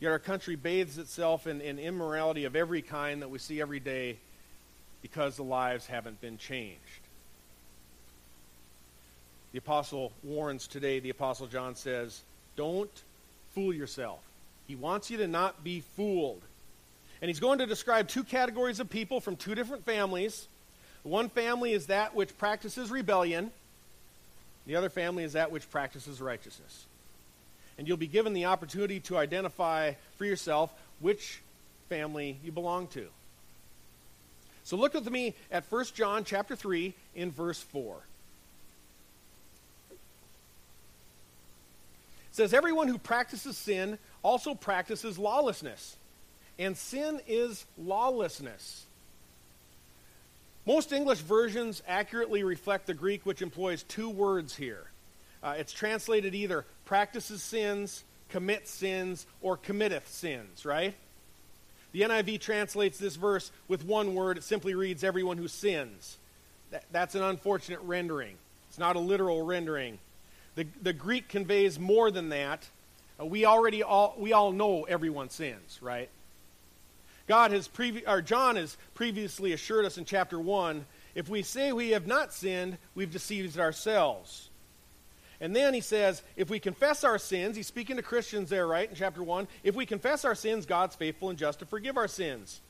Yet 0.00 0.10
our 0.10 0.18
country 0.18 0.56
bathes 0.56 0.98
itself 0.98 1.46
in, 1.46 1.60
in 1.60 1.78
immorality 1.78 2.44
of 2.44 2.56
every 2.56 2.82
kind 2.82 3.22
that 3.22 3.30
we 3.30 3.38
see 3.38 3.60
every 3.60 3.78
day 3.78 4.16
because 5.00 5.36
the 5.36 5.44
lives 5.44 5.86
haven't 5.86 6.20
been 6.20 6.38
changed. 6.38 7.01
The 9.52 9.58
apostle 9.58 10.12
warns 10.22 10.66
today, 10.66 10.98
the 10.98 11.10
apostle 11.10 11.46
John 11.46 11.74
says, 11.74 12.22
Don't 12.56 12.90
fool 13.54 13.72
yourself. 13.72 14.20
He 14.66 14.74
wants 14.74 15.10
you 15.10 15.18
to 15.18 15.28
not 15.28 15.62
be 15.62 15.80
fooled. 15.96 16.40
And 17.20 17.28
he's 17.28 17.40
going 17.40 17.58
to 17.58 17.66
describe 17.66 18.08
two 18.08 18.24
categories 18.24 18.80
of 18.80 18.88
people 18.88 19.20
from 19.20 19.36
two 19.36 19.54
different 19.54 19.84
families. 19.84 20.48
One 21.02 21.28
family 21.28 21.72
is 21.72 21.86
that 21.86 22.14
which 22.14 22.36
practices 22.38 22.90
rebellion, 22.90 23.50
the 24.66 24.76
other 24.76 24.88
family 24.88 25.24
is 25.24 25.34
that 25.34 25.50
which 25.50 25.70
practices 25.70 26.20
righteousness. 26.20 26.86
And 27.76 27.86
you'll 27.86 27.96
be 27.96 28.06
given 28.06 28.32
the 28.32 28.46
opportunity 28.46 29.00
to 29.00 29.18
identify 29.18 29.92
for 30.16 30.24
yourself 30.24 30.72
which 31.00 31.40
family 31.88 32.38
you 32.42 32.52
belong 32.52 32.86
to. 32.88 33.06
So 34.64 34.76
look 34.76 34.94
with 34.94 35.10
me 35.10 35.34
at 35.50 35.70
1 35.70 35.84
John 35.94 36.24
chapter 36.24 36.54
3 36.54 36.94
in 37.14 37.30
verse 37.30 37.60
4. 37.60 37.96
Says, 42.32 42.52
Everyone 42.52 42.88
who 42.88 42.98
practices 42.98 43.56
sin 43.56 43.98
also 44.22 44.54
practices 44.54 45.18
lawlessness. 45.18 45.96
And 46.58 46.76
sin 46.76 47.20
is 47.26 47.64
lawlessness. 47.78 48.86
Most 50.66 50.92
English 50.92 51.18
versions 51.20 51.82
accurately 51.88 52.44
reflect 52.44 52.86
the 52.86 52.94
Greek, 52.94 53.26
which 53.26 53.42
employs 53.42 53.82
two 53.84 54.08
words 54.08 54.54
here. 54.54 54.84
Uh, 55.42 55.54
it's 55.58 55.72
translated 55.72 56.34
either 56.34 56.64
practices 56.84 57.42
sins, 57.42 58.04
commits 58.28 58.70
sins, 58.70 59.26
or 59.40 59.56
committeth 59.56 60.08
sins, 60.08 60.64
right? 60.64 60.94
The 61.90 62.02
NIV 62.02 62.40
translates 62.40 62.96
this 62.96 63.16
verse 63.16 63.50
with 63.66 63.84
one 63.84 64.14
word. 64.14 64.38
It 64.38 64.44
simply 64.44 64.74
reads, 64.74 65.02
everyone 65.04 65.36
who 65.36 65.48
sins. 65.48 66.16
That, 66.70 66.84
that's 66.92 67.14
an 67.14 67.22
unfortunate 67.22 67.80
rendering. 67.82 68.36
It's 68.68 68.78
not 68.78 68.96
a 68.96 69.00
literal 69.00 69.44
rendering. 69.44 69.98
The, 70.54 70.66
the 70.82 70.92
Greek 70.92 71.28
conveys 71.28 71.78
more 71.78 72.10
than 72.10 72.28
that. 72.30 72.68
Uh, 73.20 73.26
we 73.26 73.44
already 73.44 73.82
all, 73.82 74.14
we 74.18 74.32
all 74.32 74.52
know 74.52 74.84
everyone 74.84 75.30
sins, 75.30 75.78
right? 75.80 76.08
God 77.26 77.52
has 77.52 77.68
previ- 77.68 78.06
or 78.06 78.20
John 78.20 78.56
has 78.56 78.76
previously 78.94 79.52
assured 79.52 79.84
us 79.84 79.96
in 79.96 80.04
chapter 80.04 80.38
1, 80.38 80.84
if 81.14 81.28
we 81.28 81.42
say 81.42 81.72
we 81.72 81.90
have 81.90 82.06
not 82.06 82.32
sinned, 82.32 82.78
we've 82.94 83.10
deceived 83.10 83.58
ourselves. 83.58 84.48
And 85.40 85.54
then 85.54 85.74
he 85.74 85.80
says, 85.80 86.22
if 86.36 86.50
we 86.50 86.60
confess 86.60 87.04
our 87.04 87.18
sins, 87.18 87.56
he's 87.56 87.66
speaking 87.66 87.96
to 87.96 88.02
Christians 88.02 88.48
there, 88.48 88.66
right, 88.66 88.88
in 88.88 88.94
chapter 88.94 89.22
1. 89.22 89.48
If 89.64 89.74
we 89.74 89.86
confess 89.86 90.24
our 90.24 90.34
sins, 90.34 90.66
God's 90.66 90.94
faithful 90.94 91.30
and 91.30 91.38
just 91.38 91.58
to 91.58 91.66
forgive 91.66 91.96
our 91.96 92.08
sins. 92.08 92.60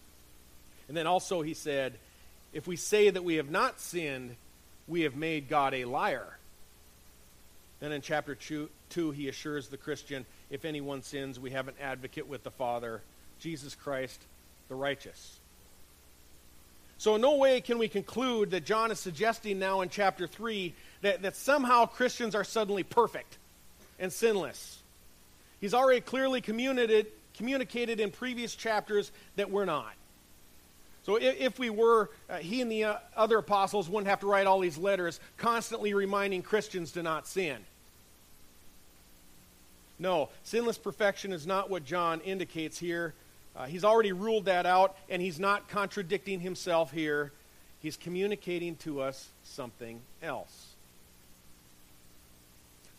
And 0.89 0.97
then 0.97 1.07
also 1.07 1.43
he 1.43 1.55
said, 1.55 1.95
if 2.53 2.67
we 2.67 2.77
say 2.77 3.11
that 3.11 3.25
we 3.25 3.37
have 3.37 3.51
not 3.51 3.81
sinned, 3.81 4.37
we 4.89 5.03
have 5.03 5.17
made 5.17 5.49
God 5.49 5.75
a 5.75 5.85
liar. 5.85 6.39
Then 7.83 7.91
in 7.91 8.01
chapter 8.01 8.37
2, 8.37 8.71
two, 8.91 9.11
he 9.11 9.29
assures 9.29 9.67
the 9.67 9.77
Christian 9.77 10.25
if 10.51 10.65
anyone 10.65 11.03
sins, 11.03 11.41
we 11.41 11.51
have 11.51 11.67
an 11.67 11.75
advocate 11.81 12.29
with 12.29 12.45
the 12.45 12.51
Father, 12.53 13.03
Jesus 13.41 13.75
Christ, 13.75 14.23
the 14.69 14.77
righteous. 14.77 15.41
So, 16.97 17.17
in 17.17 17.21
no 17.21 17.39
way 17.39 17.61
can 17.61 17.79
we 17.79 17.89
conclude 17.89 18.53
that 18.53 18.65
John 18.65 18.93
is 18.93 19.01
suggesting 19.01 19.59
now 19.59 19.81
in 19.81 19.89
chapter 19.89 20.29
3 20.29 20.73
that, 21.01 21.23
that 21.23 21.35
somehow 21.35 21.87
Christians 21.87 22.37
are 22.37 22.45
suddenly 22.45 22.85
perfect 22.85 23.37
and 23.99 24.13
sinless. 24.13 24.79
He's 25.61 25.75
already 25.75 26.03
clearly 26.03 26.41
communicated, 26.41 27.09
communicated 27.37 27.99
in 27.99 28.13
previous 28.13 28.55
chapters 28.55 29.11
that 29.35 29.51
we're 29.51 29.65
not. 29.65 29.93
So 31.03 31.17
if, 31.17 31.41
if 31.41 31.59
we 31.59 31.69
were, 31.69 32.11
uh, 32.31 32.37
he 32.37 32.61
and 32.61 32.71
the 32.71 32.85
uh, 32.85 32.97
other 33.17 33.39
apostles 33.39 33.89
wouldn't 33.89 34.09
have 34.09 34.21
to 34.21 34.29
write 34.29 34.47
all 34.47 34.61
these 34.61 34.79
letters 34.79 35.19
constantly 35.37 35.95
reminding 35.95 36.43
Christians 36.43 36.93
to 36.93 37.03
not 37.03 37.27
sin. 37.27 37.57
No, 40.03 40.31
sinless 40.43 40.79
perfection 40.79 41.33
is 41.33 41.47
not 41.47 41.71
what 41.71 41.85
John 41.85 42.21
indicates 42.23 42.77
here. 42.77 43.15
Uh, 43.55 43.67
he's 43.67 43.85
already 43.85 44.11
ruled 44.11 44.47
that 44.47 44.67
out, 44.67 44.97
and 45.09 45.23
he's 45.23 45.39
not 45.39 45.69
contradicting 45.69 46.41
himself 46.41 46.91
here. 46.91 47.31
He's 47.79 47.97
communicating 47.97 48.75
to 48.77 49.01
us 49.01 49.29
something 49.45 50.01
else. 50.21 50.71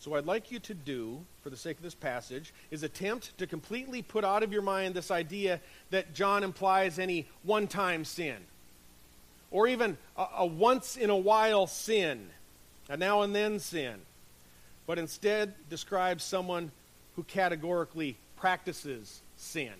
So, 0.00 0.10
what 0.10 0.18
I'd 0.18 0.24
like 0.24 0.50
you 0.50 0.58
to 0.60 0.72
do, 0.72 1.20
for 1.42 1.50
the 1.50 1.58
sake 1.58 1.76
of 1.76 1.82
this 1.82 1.94
passage, 1.94 2.54
is 2.70 2.82
attempt 2.82 3.36
to 3.36 3.46
completely 3.46 4.00
put 4.00 4.24
out 4.24 4.42
of 4.42 4.50
your 4.50 4.62
mind 4.62 4.94
this 4.94 5.10
idea 5.10 5.60
that 5.90 6.14
John 6.14 6.42
implies 6.42 6.98
any 6.98 7.26
one 7.42 7.66
time 7.66 8.06
sin, 8.06 8.38
or 9.50 9.68
even 9.68 9.98
a, 10.16 10.26
a 10.38 10.46
once 10.46 10.96
in 10.96 11.10
a 11.10 11.16
while 11.16 11.66
sin, 11.66 12.30
a 12.88 12.96
now 12.96 13.20
and 13.20 13.34
then 13.34 13.58
sin, 13.58 14.00
but 14.86 14.98
instead 14.98 15.52
describes 15.68 16.24
someone 16.24 16.70
who 17.16 17.22
categorically 17.24 18.16
practices 18.36 19.22
sin. 19.36 19.72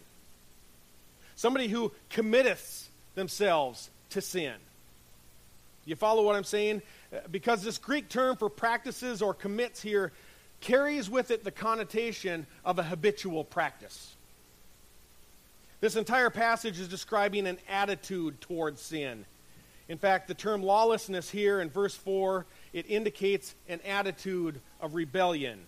Somebody 1.36 1.68
who 1.68 1.92
committeth 2.10 2.88
themselves 3.14 3.90
to 4.10 4.20
sin. 4.20 4.54
You 5.84 5.96
follow 5.96 6.22
what 6.22 6.36
I'm 6.36 6.44
saying? 6.44 6.82
Uh, 7.12 7.18
because 7.30 7.62
this 7.62 7.78
Greek 7.78 8.08
term 8.08 8.36
for 8.36 8.48
practices 8.48 9.20
or 9.20 9.34
commits 9.34 9.82
here 9.82 10.12
carries 10.60 11.10
with 11.10 11.30
it 11.30 11.44
the 11.44 11.50
connotation 11.50 12.46
of 12.64 12.78
a 12.78 12.82
habitual 12.82 13.44
practice. 13.44 14.14
This 15.80 15.96
entire 15.96 16.30
passage 16.30 16.80
is 16.80 16.88
describing 16.88 17.46
an 17.46 17.58
attitude 17.68 18.40
towards 18.40 18.80
sin. 18.80 19.26
In 19.88 19.98
fact, 19.98 20.28
the 20.28 20.34
term 20.34 20.62
lawlessness 20.62 21.28
here 21.28 21.60
in 21.60 21.68
verse 21.68 21.94
4, 21.94 22.46
it 22.72 22.86
indicates 22.88 23.54
an 23.68 23.80
attitude 23.82 24.60
of 24.80 24.94
rebellion 24.94 25.60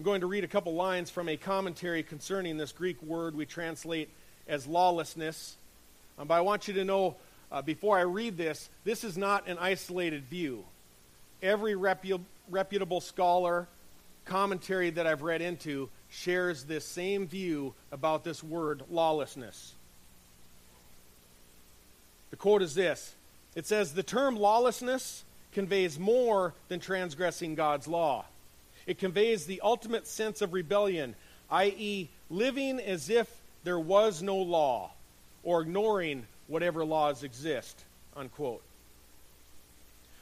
I'm 0.00 0.04
going 0.04 0.22
to 0.22 0.26
read 0.26 0.44
a 0.44 0.48
couple 0.48 0.72
lines 0.72 1.10
from 1.10 1.28
a 1.28 1.36
commentary 1.36 2.02
concerning 2.02 2.56
this 2.56 2.72
Greek 2.72 3.02
word 3.02 3.34
we 3.36 3.44
translate 3.44 4.08
as 4.48 4.66
lawlessness. 4.66 5.58
Um, 6.18 6.26
but 6.26 6.36
I 6.36 6.40
want 6.40 6.68
you 6.68 6.72
to 6.72 6.86
know 6.86 7.16
uh, 7.52 7.60
before 7.60 7.98
I 7.98 8.04
read 8.04 8.38
this, 8.38 8.70
this 8.82 9.04
is 9.04 9.18
not 9.18 9.46
an 9.46 9.58
isolated 9.58 10.24
view. 10.24 10.64
Every 11.42 11.74
repu- 11.74 12.22
reputable 12.48 13.02
scholar 13.02 13.68
commentary 14.24 14.88
that 14.88 15.06
I've 15.06 15.20
read 15.20 15.42
into 15.42 15.90
shares 16.08 16.64
this 16.64 16.86
same 16.86 17.28
view 17.28 17.74
about 17.92 18.24
this 18.24 18.42
word 18.42 18.84
lawlessness. 18.88 19.74
The 22.30 22.36
quote 22.36 22.62
is 22.62 22.74
this 22.74 23.14
it 23.54 23.66
says, 23.66 23.92
The 23.92 24.02
term 24.02 24.36
lawlessness 24.36 25.24
conveys 25.52 25.98
more 25.98 26.54
than 26.68 26.80
transgressing 26.80 27.54
God's 27.54 27.86
law. 27.86 28.24
It 28.86 28.98
conveys 28.98 29.46
the 29.46 29.60
ultimate 29.62 30.06
sense 30.06 30.42
of 30.42 30.52
rebellion, 30.52 31.14
i.e., 31.50 32.08
living 32.28 32.80
as 32.80 33.10
if 33.10 33.28
there 33.64 33.78
was 33.78 34.22
no 34.22 34.36
law 34.36 34.90
or 35.42 35.62
ignoring 35.62 36.26
whatever 36.46 36.84
laws 36.84 37.22
exist. 37.22 37.84
Unquote. 38.16 38.62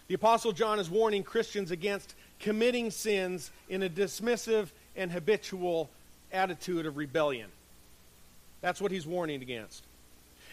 The 0.09 0.15
Apostle 0.15 0.53
John 0.53 0.79
is 0.79 0.89
warning 0.89 1.23
Christians 1.23 1.71
against 1.71 2.15
committing 2.41 2.91
sins 2.91 3.51
in 3.69 3.83
a 3.83 3.89
dismissive 3.89 4.69
and 4.97 5.13
habitual 5.13 5.91
attitude 6.33 6.87
of 6.87 6.97
rebellion. 6.97 7.51
That's 8.61 8.81
what 8.81 8.91
he's 8.91 9.07
warning 9.07 9.43
against. 9.43 9.85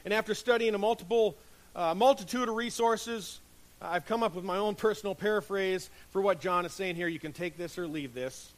And 0.03 0.13
after 0.13 0.33
studying 0.33 0.75
a 0.75 0.77
multiple 0.77 1.35
uh, 1.75 1.93
multitude 1.93 2.47
of 2.47 2.55
resources. 2.55 3.39
I've 3.82 4.05
come 4.05 4.24
up 4.24 4.36
with 4.36 4.46
my 4.46 4.58
own 4.58 4.75
personal 4.75 5.15
paraphrase 5.15 5.89
for 6.12 6.22
what 6.22 6.39
John 6.39 6.65
is 6.65 6.74
saying 6.74 6.96
here. 6.96 7.08
You 7.08 7.20
can 7.20 7.34
take 7.34 7.58
this 7.58 7.77
or 7.77 7.88
leave 7.88 8.13
this. 8.13 8.51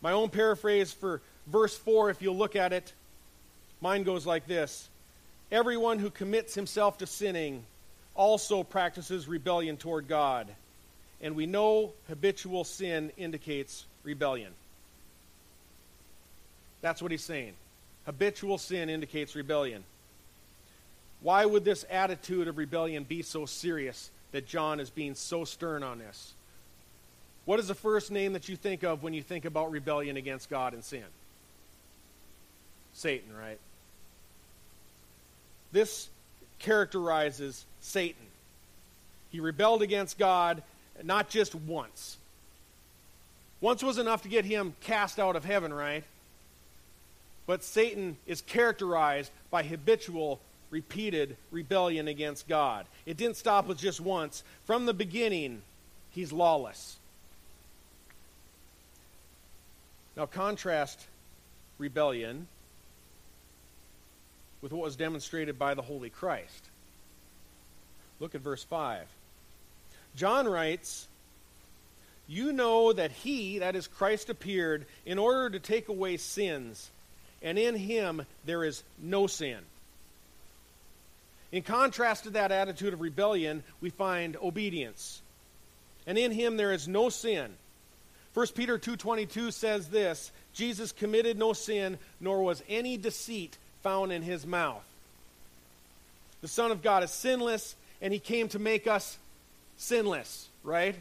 My 0.00 0.12
own 0.12 0.28
paraphrase 0.28 0.92
for 0.92 1.20
verse 1.46 1.76
4, 1.76 2.10
if 2.10 2.22
you'll 2.22 2.36
look 2.36 2.56
at 2.56 2.72
it, 2.72 2.92
mine 3.80 4.02
goes 4.02 4.26
like 4.26 4.46
this 4.46 4.88
Everyone 5.50 5.98
who 5.98 6.10
commits 6.10 6.54
himself 6.54 6.98
to 6.98 7.06
sinning 7.06 7.64
also 8.14 8.62
practices 8.62 9.28
rebellion 9.28 9.76
toward 9.76 10.08
God. 10.08 10.48
And 11.20 11.34
we 11.34 11.46
know 11.46 11.92
habitual 12.08 12.64
sin 12.64 13.10
indicates 13.16 13.86
rebellion. 14.02 14.52
That's 16.82 17.00
what 17.00 17.10
he's 17.10 17.24
saying. 17.24 17.54
Habitual 18.04 18.58
sin 18.58 18.90
indicates 18.90 19.34
rebellion. 19.34 19.82
Why 21.20 21.44
would 21.44 21.64
this 21.64 21.84
attitude 21.90 22.48
of 22.48 22.58
rebellion 22.58 23.04
be 23.04 23.22
so 23.22 23.46
serious 23.46 24.10
that 24.36 24.46
John 24.46 24.80
is 24.80 24.90
being 24.90 25.14
so 25.14 25.46
stern 25.46 25.82
on 25.82 25.98
this? 25.98 26.34
What 27.46 27.58
is 27.58 27.68
the 27.68 27.74
first 27.74 28.10
name 28.10 28.34
that 28.34 28.50
you 28.50 28.56
think 28.56 28.82
of 28.82 29.02
when 29.02 29.14
you 29.14 29.22
think 29.22 29.46
about 29.46 29.70
rebellion 29.70 30.18
against 30.18 30.50
God 30.50 30.74
and 30.74 30.84
sin? 30.84 31.04
Satan, 32.92 33.34
right? 33.34 33.58
This 35.72 36.10
characterizes 36.58 37.64
Satan. 37.80 38.26
He 39.30 39.40
rebelled 39.40 39.80
against 39.80 40.18
God 40.18 40.62
not 41.02 41.30
just 41.30 41.54
once. 41.54 42.18
Once 43.62 43.82
was 43.82 43.96
enough 43.96 44.20
to 44.24 44.28
get 44.28 44.44
him 44.44 44.74
cast 44.82 45.18
out 45.18 45.34
of 45.34 45.46
heaven, 45.46 45.72
right? 45.72 46.04
But 47.46 47.64
Satan 47.64 48.18
is 48.26 48.42
characterized 48.42 49.32
by 49.50 49.62
habitual 49.62 50.40
repeated 50.76 51.38
rebellion 51.50 52.06
against 52.06 52.46
God. 52.46 52.84
It 53.06 53.16
didn't 53.16 53.38
stop 53.38 53.66
with 53.66 53.78
just 53.78 53.98
once. 53.98 54.44
From 54.66 54.84
the 54.84 54.92
beginning, 54.92 55.62
he's 56.10 56.34
lawless. 56.34 56.96
Now, 60.18 60.26
contrast 60.26 61.06
rebellion 61.78 62.46
with 64.60 64.70
what 64.70 64.84
was 64.84 64.96
demonstrated 64.96 65.58
by 65.58 65.72
the 65.72 65.80
Holy 65.80 66.10
Christ. 66.10 66.68
Look 68.20 68.34
at 68.34 68.42
verse 68.42 68.62
5. 68.64 69.06
John 70.14 70.46
writes, 70.46 71.08
You 72.28 72.52
know 72.52 72.92
that 72.92 73.12
he, 73.12 73.60
that 73.60 73.76
is 73.76 73.86
Christ, 73.86 74.28
appeared 74.28 74.84
in 75.06 75.18
order 75.18 75.48
to 75.48 75.58
take 75.58 75.88
away 75.88 76.18
sins, 76.18 76.90
and 77.40 77.58
in 77.58 77.76
him 77.76 78.26
there 78.44 78.62
is 78.62 78.82
no 78.98 79.26
sin. 79.26 79.60
In 81.52 81.62
contrast 81.62 82.24
to 82.24 82.30
that 82.30 82.52
attitude 82.52 82.92
of 82.92 83.00
rebellion, 83.00 83.62
we 83.80 83.90
find 83.90 84.36
obedience. 84.36 85.22
And 86.06 86.18
in 86.18 86.32
him 86.32 86.56
there 86.56 86.72
is 86.72 86.88
no 86.88 87.08
sin. 87.08 87.56
1 88.34 88.54
Peter 88.54 88.78
2:22 88.78 89.52
says 89.52 89.88
this, 89.88 90.30
Jesus 90.52 90.92
committed 90.92 91.38
no 91.38 91.52
sin, 91.52 91.98
nor 92.20 92.42
was 92.42 92.62
any 92.68 92.96
deceit 92.96 93.56
found 93.82 94.12
in 94.12 94.22
his 94.22 94.46
mouth. 94.46 94.84
The 96.42 96.48
Son 96.48 96.70
of 96.70 96.82
God 96.82 97.02
is 97.02 97.10
sinless, 97.10 97.76
and 98.02 98.12
he 98.12 98.18
came 98.18 98.48
to 98.48 98.58
make 98.58 98.86
us 98.86 99.16
sinless, 99.78 100.48
right? 100.62 100.96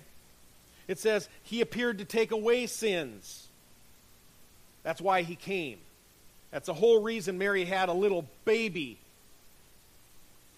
It 0.88 1.00
says 1.00 1.28
he 1.44 1.62
appeared 1.62 1.98
to 1.98 2.06
take 2.06 2.32
away 2.32 2.68
sins. 2.68 3.48
That's 4.84 5.02
why 5.02 5.24
he 5.24 5.36
came. 5.36 5.80
That's 6.52 6.68
the 6.68 6.74
whole 6.74 7.02
reason 7.02 7.38
Mary 7.38 7.66
had 7.66 7.90
a 7.90 7.94
little 7.94 8.26
baby 8.46 8.98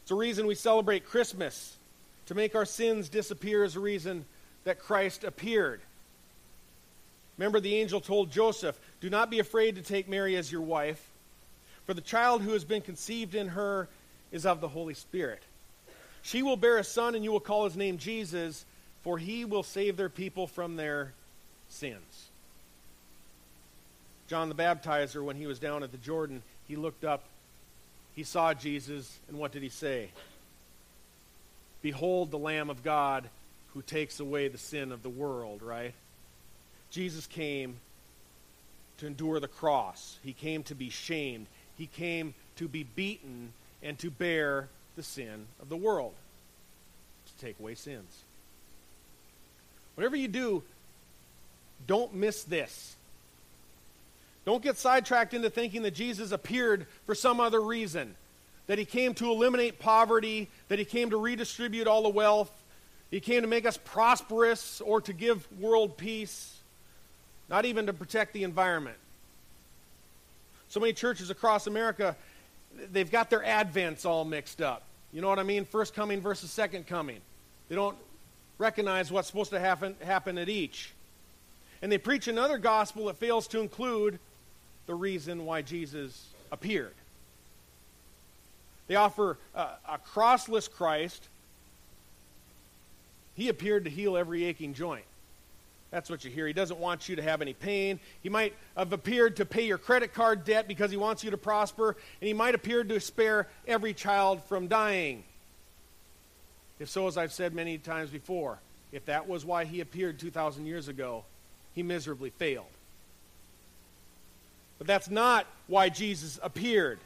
it's 0.08 0.12
a 0.14 0.16
reason 0.16 0.48
we 0.48 0.56
celebrate 0.56 1.06
Christmas. 1.06 1.76
To 2.28 2.34
make 2.34 2.56
our 2.56 2.64
sins 2.64 3.10
disappear 3.10 3.66
is 3.66 3.76
a 3.76 3.82
reason 3.82 4.24
that 4.64 4.80
Christ 4.80 5.26
appeared. 5.26 5.82
Remember, 7.38 7.60
the 7.60 7.76
angel 7.76 8.00
told 8.00 8.32
Joseph, 8.32 8.80
Do 9.02 9.10
not 9.10 9.30
be 9.30 9.40
afraid 9.40 9.76
to 9.76 9.82
take 9.82 10.08
Mary 10.08 10.38
as 10.38 10.50
your 10.50 10.62
wife, 10.62 11.06
for 11.86 11.94
the 11.94 12.00
child 12.00 12.42
who 12.42 12.54
has 12.54 12.64
been 12.64 12.82
conceived 12.82 13.36
in 13.36 13.50
her 13.50 13.90
is 14.32 14.46
of 14.46 14.62
the 14.62 14.70
Holy 14.70 14.94
Spirit. 14.94 15.44
She 16.22 16.42
will 16.42 16.56
bear 16.56 16.78
a 16.78 16.86
son, 16.86 17.14
and 17.14 17.22
you 17.22 17.34
will 17.34 17.42
call 17.42 17.66
his 17.66 17.76
name 17.76 17.98
Jesus, 17.98 18.64
for 19.02 19.18
he 19.18 19.44
will 19.44 19.62
save 19.62 19.98
their 19.98 20.08
people 20.08 20.48
from 20.48 20.78
their 20.78 21.12
sins. 21.68 22.30
John 24.30 24.48
the 24.48 24.56
Baptizer, 24.56 25.22
when 25.22 25.36
he 25.36 25.48
was 25.48 25.60
down 25.60 25.84
at 25.84 25.92
the 25.92 25.98
Jordan, 25.98 26.44
he 26.66 26.78
looked 26.78 27.04
up 27.04 27.26
he 28.18 28.24
saw 28.24 28.52
Jesus, 28.52 29.16
and 29.30 29.38
what 29.38 29.52
did 29.52 29.62
he 29.62 29.70
say? 29.70 30.10
Behold 31.84 32.32
the 32.32 32.40
Lamb 32.40 32.72
of 32.72 32.84
God 32.84 33.30
who 33.76 33.84
takes 33.84 34.20
away 34.20 34.48
the 34.48 34.58
sin 34.58 34.92
of 34.92 35.04
the 35.04 35.10
world, 35.10 35.62
right? 35.62 35.94
Jesus 36.90 37.28
came 37.28 37.76
to 38.98 39.06
endure 39.06 39.40
the 39.40 39.48
cross. 39.48 40.18
He 40.24 40.34
came 40.34 40.64
to 40.64 40.74
be 40.74 40.90
shamed. 40.90 41.46
He 41.78 41.86
came 41.86 42.34
to 42.56 42.68
be 42.68 42.82
beaten 42.82 43.54
and 43.84 44.00
to 44.00 44.10
bear 44.10 44.68
the 44.96 45.04
sin 45.04 45.46
of 45.62 45.70
the 45.70 45.78
world, 45.78 46.16
to 47.28 47.46
take 47.46 47.60
away 47.60 47.76
sins. 47.76 48.24
Whatever 49.94 50.16
you 50.16 50.28
do, 50.28 50.64
don't 51.86 52.16
miss 52.16 52.44
this. 52.46 52.96
Don't 54.48 54.64
get 54.64 54.78
sidetracked 54.78 55.34
into 55.34 55.50
thinking 55.50 55.82
that 55.82 55.94
Jesus 55.94 56.32
appeared 56.32 56.88
for 57.06 57.14
some 57.14 57.42
other 57.42 57.60
reason. 57.60 58.16
That 58.68 58.80
he 58.80 58.86
came 58.86 59.14
to 59.16 59.30
eliminate 59.30 59.78
poverty, 59.78 60.48
that 60.70 60.80
he 60.80 60.86
came 60.86 61.10
to 61.10 61.18
redistribute 61.18 61.86
all 61.86 62.02
the 62.02 62.08
wealth, 62.08 62.50
he 63.12 63.20
came 63.20 63.42
to 63.42 63.48
make 63.48 63.66
us 63.66 63.76
prosperous 63.76 64.80
or 64.80 65.02
to 65.02 65.12
give 65.12 65.46
world 65.60 65.98
peace, 65.98 66.62
not 67.50 67.66
even 67.66 67.88
to 67.88 67.94
protect 67.94 68.32
the 68.32 68.46
environment. 68.46 68.96
So 70.70 70.80
many 70.80 70.94
churches 70.94 71.30
across 71.30 71.68
America, 71.68 72.16
they've 72.94 73.12
got 73.12 73.30
their 73.30 73.44
advents 73.44 74.06
all 74.06 74.24
mixed 74.24 74.62
up. 74.62 74.84
You 75.12 75.20
know 75.20 75.28
what 75.28 75.40
I 75.40 75.44
mean? 75.44 75.66
First 75.66 75.94
coming 75.94 76.22
versus 76.22 76.52
second 76.52 76.88
coming. 76.88 77.20
They 77.68 77.76
don't 77.76 77.98
recognize 78.60 79.12
what's 79.12 79.28
supposed 79.28 79.52
to 79.52 79.60
happen, 79.60 79.98
happen 80.06 80.38
at 80.38 80.48
each. 80.48 80.94
And 81.82 81.92
they 81.92 81.98
preach 81.98 82.30
another 82.30 82.58
gospel 82.58 83.08
that 83.08 83.18
fails 83.18 83.46
to 83.50 83.60
include 83.60 84.20
the 84.88 84.96
reason 84.96 85.46
why 85.46 85.62
Jesus 85.62 86.28
appeared. 86.52 86.94
They 88.88 88.96
offer 88.96 89.38
a, 89.54 89.68
a 89.88 90.00
crossless 90.14 90.72
Christ. 90.72 91.28
He 93.36 93.50
appeared 93.50 93.84
to 93.84 93.90
heal 93.90 94.18
every 94.18 94.46
aching 94.46 94.74
joint. 94.74 95.04
That's 95.92 96.10
what 96.10 96.26
you 96.26 96.32
hear. 96.32 96.48
He 96.48 96.54
doesn't 96.54 96.80
want 96.80 97.08
you 97.08 97.16
to 97.18 97.22
have 97.22 97.42
any 97.42 97.54
pain. 97.54 98.00
He 98.22 98.30
might 98.30 98.54
have 98.76 98.92
appeared 98.92 99.38
to 99.38 99.46
pay 99.46 99.66
your 99.66 99.78
credit 99.78 100.14
card 100.14 100.44
debt 100.44 100.68
because 100.68 100.92
he 100.92 100.98
wants 100.98 101.24
you 101.24 101.32
to 101.32 101.38
prosper, 101.38 101.96
and 102.22 102.28
he 102.28 102.34
might 102.34 102.56
appear 102.56 102.84
to 102.84 103.00
spare 103.00 103.48
every 103.68 103.94
child 103.94 104.44
from 104.46 104.68
dying. 104.68 105.24
If 106.80 106.90
so, 106.90 107.08
as 107.08 107.18
I've 107.18 107.32
said 107.32 107.54
many 107.54 107.78
times 107.78 108.10
before, 108.10 108.60
if 108.92 109.06
that 109.06 109.28
was 109.28 109.46
why 109.46 109.66
he 109.66 109.82
appeared 109.82 110.20
2,000 110.20 110.66
years 110.66 110.88
ago, 110.88 111.24
he 111.74 111.84
miserably 111.84 112.32
failed. 112.32 112.68
But 114.78 114.88
that's 114.88 115.10
not 115.10 115.48
why 115.68 115.90
Jesus 115.90 116.40
appeared. 116.42 117.00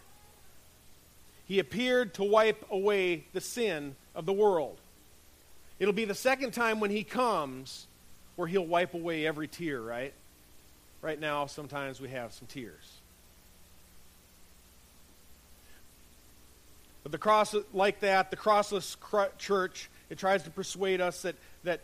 He 1.48 1.60
appeared 1.60 2.14
to 2.16 2.24
wipe 2.24 2.66
away 2.70 3.26
the 3.34 3.42
sin 3.42 3.96
of 4.16 4.26
the 4.26 4.34
world. 4.34 4.78
It'll 5.80 5.94
be 5.94 6.06
the 6.06 6.16
second 6.16 6.52
time 6.52 6.80
when 6.80 6.92
he 6.92 7.04
comes 7.04 7.88
where 8.36 8.48
he'll 8.48 8.66
wipe 8.66 8.94
away 8.94 9.26
every 9.26 9.48
tear, 9.48 9.82
right? 9.82 10.14
Right 11.02 11.20
now, 11.20 11.48
sometimes 11.48 12.00
we 12.00 12.10
have 12.10 12.34
some 12.34 12.48
tears. 12.48 13.02
But 17.04 17.12
the 17.12 17.18
cross, 17.18 17.56
like 17.74 18.02
that, 18.02 18.30
the 18.30 18.38
crossless 18.38 18.96
church, 19.38 19.90
it 20.10 20.18
tries 20.18 20.44
to 20.44 20.52
persuade 20.52 21.02
us 21.02 21.24
that, 21.24 21.36
that 21.64 21.82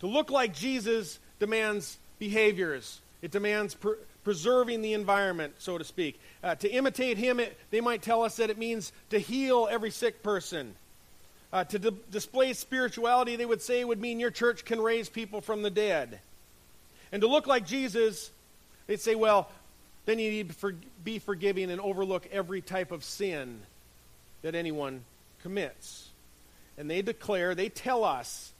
to 0.00 0.06
look 0.06 0.30
like 0.30 0.54
Jesus 0.54 1.18
demands 1.38 1.98
behaviors. 2.18 3.00
It 3.20 3.30
demands 3.30 3.74
per- 3.74 3.98
preserving 4.24 4.82
the 4.82 4.92
environment, 4.92 5.54
so 5.58 5.78
to 5.78 5.84
speak. 5.84 6.20
Uh, 6.42 6.54
to 6.56 6.68
imitate 6.68 7.18
him, 7.18 7.40
it, 7.40 7.58
they 7.70 7.80
might 7.80 8.02
tell 8.02 8.22
us 8.22 8.36
that 8.36 8.50
it 8.50 8.58
means 8.58 8.92
to 9.10 9.18
heal 9.18 9.68
every 9.70 9.90
sick 9.90 10.22
person. 10.22 10.74
Uh, 11.52 11.64
to 11.64 11.78
di- 11.78 11.96
display 12.10 12.52
spirituality, 12.52 13.36
they 13.36 13.44
would 13.44 13.60
say, 13.60 13.84
would 13.84 14.00
mean 14.00 14.20
your 14.20 14.30
church 14.30 14.64
can 14.64 14.80
raise 14.80 15.08
people 15.08 15.40
from 15.40 15.62
the 15.62 15.70
dead. 15.70 16.20
And 17.10 17.20
to 17.22 17.28
look 17.28 17.46
like 17.46 17.66
Jesus, 17.66 18.30
they'd 18.86 19.00
say, 19.00 19.14
well, 19.14 19.50
then 20.06 20.18
you 20.18 20.30
need 20.30 20.48
to 20.48 20.54
for- 20.54 20.74
be 21.04 21.18
forgiving 21.18 21.70
and 21.70 21.80
overlook 21.80 22.26
every 22.32 22.60
type 22.60 22.90
of 22.90 23.04
sin 23.04 23.60
that 24.42 24.54
anyone 24.54 25.04
commits. 25.42 26.08
And 26.78 26.90
they 26.90 27.02
declare, 27.02 27.54
they 27.54 27.68
tell 27.68 28.02
us, 28.02 28.52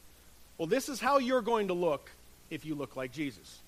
well, 0.57 0.67
this 0.67 0.87
is 0.87 0.99
how 0.99 1.17
you're 1.17 1.41
going 1.41 1.69
to 1.69 1.73
look 1.73 2.11
if 2.49 2.65
you 2.65 2.75
look 2.75 2.95
like 2.95 3.11
Jesus. 3.11 3.59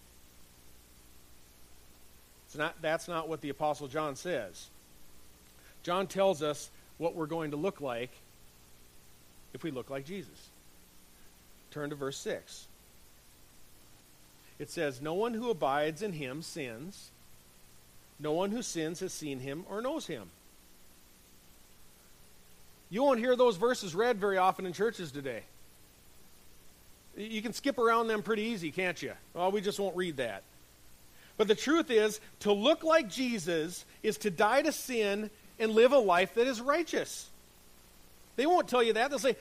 It's 2.46 2.58
not, 2.58 2.76
that's 2.82 3.08
not 3.08 3.28
what 3.28 3.42
the 3.42 3.50
Apostle 3.50 3.88
John 3.88 4.16
says. 4.16 4.68
John 5.84 6.08
tells 6.08 6.42
us 6.42 6.70
what 6.98 7.16
we're 7.16 7.26
going 7.26 7.52
to 7.52 7.58
look 7.58 7.82
like 7.82 8.12
if 9.54 9.64
we 9.64 9.72
look 9.72 9.90
like 9.90 10.06
Jesus. 10.06 10.50
Turn 11.72 11.90
to 11.90 11.96
verse 11.96 12.18
6. 12.18 12.68
It 14.60 14.70
says, 14.70 15.02
No 15.02 15.14
one 15.14 15.34
who 15.34 15.50
abides 15.50 16.02
in 16.02 16.14
him 16.14 16.42
sins. 16.42 17.10
No 18.20 18.32
one 18.32 18.52
who 18.52 18.62
sins 18.62 19.02
has 19.02 19.12
seen 19.12 19.40
him 19.40 19.66
or 19.70 19.82
knows 19.82 20.08
him. 20.08 20.30
You 22.90 23.04
won't 23.04 23.20
hear 23.20 23.36
those 23.36 23.58
verses 23.58 23.94
read 23.94 24.18
very 24.18 24.38
often 24.38 24.66
in 24.66 24.74
churches 24.74 25.12
today. 25.12 25.44
You 27.18 27.42
can 27.42 27.54
skip 27.54 27.78
around 27.78 28.08
them 28.08 28.24
pretty 28.24 28.44
easy, 28.44 28.72
can't 28.72 29.02
you? 29.02 29.14
Well, 29.34 29.52
we 29.52 29.62
just 29.62 29.80
won't 29.80 29.96
read 29.96 30.18
that. 30.18 30.44
But 31.38 31.48
the 31.48 31.56
truth 31.56 31.92
is, 31.92 32.20
to 32.42 32.54
look 32.54 32.84
like 32.84 33.10
Jesus 33.10 33.86
is 34.04 34.18
to 34.20 34.30
die 34.30 34.62
to 34.62 34.72
sin 34.72 35.30
and 35.60 35.72
live 35.72 35.92
a 35.92 35.98
life 35.98 36.36
that 36.36 36.48
is 36.48 36.62
righteous. 36.62 37.30
They 38.36 38.46
won't 38.46 38.68
tell 38.68 38.84
you 38.84 38.94
that. 38.94 39.10
They'll 39.10 39.20
say, 39.20 39.36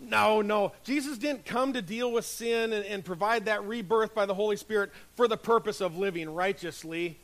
no, 0.00 0.42
no. 0.42 0.72
Jesus 0.84 1.18
didn't 1.18 1.44
come 1.44 1.72
to 1.72 1.82
deal 1.82 2.12
with 2.12 2.24
sin 2.24 2.72
and, 2.72 2.84
and 2.84 3.04
provide 3.04 3.46
that 3.46 3.64
rebirth 3.64 4.14
by 4.14 4.26
the 4.26 4.34
Holy 4.34 4.56
Spirit 4.56 4.90
for 5.16 5.26
the 5.26 5.36
purpose 5.36 5.80
of 5.80 5.98
living 5.98 6.32
righteously. 6.32 7.16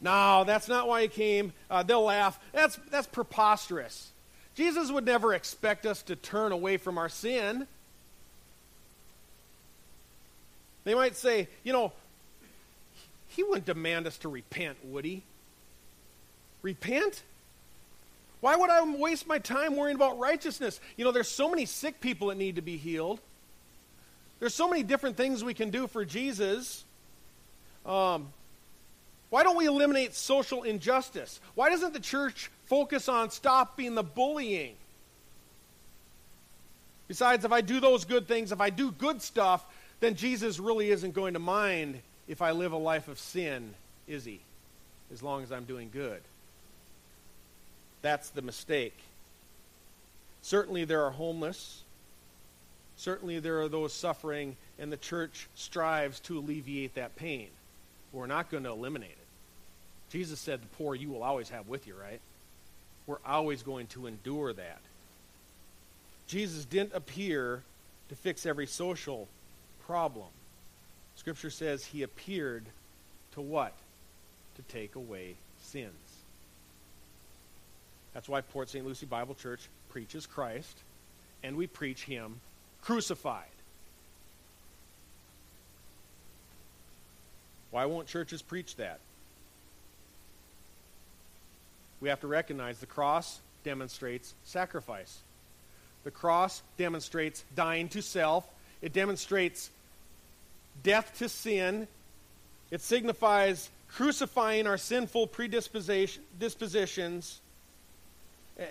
No, 0.00 0.42
that's 0.44 0.66
not 0.66 0.88
why 0.88 1.02
he 1.02 1.08
came. 1.08 1.52
Uh, 1.70 1.82
they'll 1.82 2.02
laugh. 2.02 2.40
That's, 2.52 2.76
that's 2.90 3.06
preposterous. 3.06 4.10
Jesus 4.54 4.90
would 4.90 5.06
never 5.06 5.32
expect 5.32 5.86
us 5.86 6.02
to 6.02 6.16
turn 6.16 6.52
away 6.52 6.76
from 6.76 6.98
our 6.98 7.08
sin. 7.08 7.66
They 10.84 10.94
might 10.94 11.16
say, 11.16 11.48
you 11.62 11.72
know, 11.72 11.92
he 13.34 13.42
wouldn't 13.42 13.66
demand 13.66 14.06
us 14.06 14.18
to 14.18 14.28
repent, 14.28 14.76
would 14.84 15.04
he? 15.04 15.22
Repent? 16.60 17.22
Why 18.40 18.56
would 18.56 18.70
I 18.70 18.82
waste 18.82 19.26
my 19.26 19.38
time 19.38 19.76
worrying 19.76 19.96
about 19.96 20.18
righteousness? 20.18 20.80
You 20.96 21.04
know, 21.04 21.12
there's 21.12 21.28
so 21.28 21.48
many 21.48 21.64
sick 21.64 22.00
people 22.00 22.28
that 22.28 22.36
need 22.36 22.56
to 22.56 22.62
be 22.62 22.76
healed. 22.76 23.20
There's 24.40 24.54
so 24.54 24.68
many 24.68 24.82
different 24.82 25.16
things 25.16 25.44
we 25.44 25.54
can 25.54 25.70
do 25.70 25.86
for 25.86 26.04
Jesus. 26.04 26.84
Um, 27.86 28.32
why 29.30 29.44
don't 29.44 29.56
we 29.56 29.66
eliminate 29.66 30.14
social 30.14 30.62
injustice? 30.62 31.40
Why 31.54 31.70
doesn't 31.70 31.94
the 31.94 32.00
church 32.00 32.50
focus 32.66 33.08
on 33.08 33.30
stopping 33.30 33.94
the 33.94 34.02
bullying? 34.02 34.74
Besides, 37.08 37.44
if 37.44 37.52
I 37.52 37.60
do 37.60 37.80
those 37.80 38.04
good 38.04 38.28
things, 38.28 38.52
if 38.52 38.60
I 38.60 38.70
do 38.70 38.90
good 38.92 39.22
stuff, 39.22 39.64
then 40.00 40.16
Jesus 40.16 40.58
really 40.58 40.90
isn't 40.90 41.14
going 41.14 41.34
to 41.34 41.38
mind 41.38 42.02
if 42.28 42.42
I 42.42 42.52
live 42.52 42.72
a 42.72 42.76
life 42.76 43.08
of 43.08 43.18
sin, 43.18 43.74
is 44.06 44.24
he? 44.24 44.40
As 45.12 45.22
long 45.22 45.42
as 45.42 45.52
I'm 45.52 45.64
doing 45.64 45.90
good. 45.92 46.20
That's 48.00 48.30
the 48.30 48.42
mistake. 48.42 48.96
Certainly, 50.42 50.86
there 50.86 51.04
are 51.04 51.10
homeless. 51.10 51.82
Certainly, 52.96 53.40
there 53.40 53.60
are 53.60 53.68
those 53.68 53.92
suffering, 53.92 54.56
and 54.78 54.92
the 54.92 54.96
church 54.96 55.48
strives 55.54 56.20
to 56.20 56.38
alleviate 56.38 56.94
that 56.94 57.16
pain. 57.16 57.48
We're 58.12 58.26
not 58.26 58.50
going 58.50 58.64
to 58.64 58.70
eliminate 58.70 59.10
it. 59.10 59.16
Jesus 60.10 60.38
said, 60.40 60.60
The 60.60 60.66
poor 60.76 60.94
you 60.94 61.08
will 61.08 61.22
always 61.22 61.48
have 61.50 61.68
with 61.68 61.86
you, 61.86 61.94
right? 61.94 62.20
We're 63.06 63.16
always 63.26 63.62
going 63.62 63.86
to 63.88 64.06
endure 64.06 64.52
that. 64.52 64.80
Jesus 66.26 66.64
didn't 66.64 66.94
appear 66.94 67.62
to 68.08 68.14
fix 68.14 68.46
every 68.46 68.66
social 68.66 69.28
problem. 69.86 70.28
Scripture 71.16 71.50
says 71.50 71.84
he 71.84 72.02
appeared 72.02 72.64
to 73.32 73.40
what? 73.40 73.74
To 74.56 74.62
take 74.62 74.96
away 74.96 75.34
sins. 75.62 75.92
That's 78.14 78.28
why 78.28 78.40
Port 78.40 78.68
St. 78.68 78.84
Lucie 78.84 79.06
Bible 79.06 79.34
Church 79.34 79.60
preaches 79.90 80.26
Christ, 80.26 80.78
and 81.42 81.56
we 81.56 81.66
preach 81.66 82.04
him 82.04 82.40
crucified. 82.82 83.44
Why 87.70 87.86
won't 87.86 88.06
churches 88.06 88.42
preach 88.42 88.76
that? 88.76 89.00
We 92.00 92.08
have 92.10 92.20
to 92.20 92.26
recognize 92.26 92.78
the 92.78 92.86
cross 92.86 93.40
demonstrates 93.64 94.34
sacrifice. 94.44 95.18
The 96.04 96.10
cross 96.10 96.62
demonstrates 96.76 97.44
dying 97.54 97.88
to 97.90 98.02
self. 98.02 98.46
It 98.82 98.92
demonstrates 98.92 99.70
death 100.82 101.18
to 101.18 101.28
sin. 101.28 101.86
It 102.70 102.80
signifies 102.80 103.70
crucifying 103.88 104.66
our 104.66 104.78
sinful 104.78 105.28
predispositions. 105.28 107.40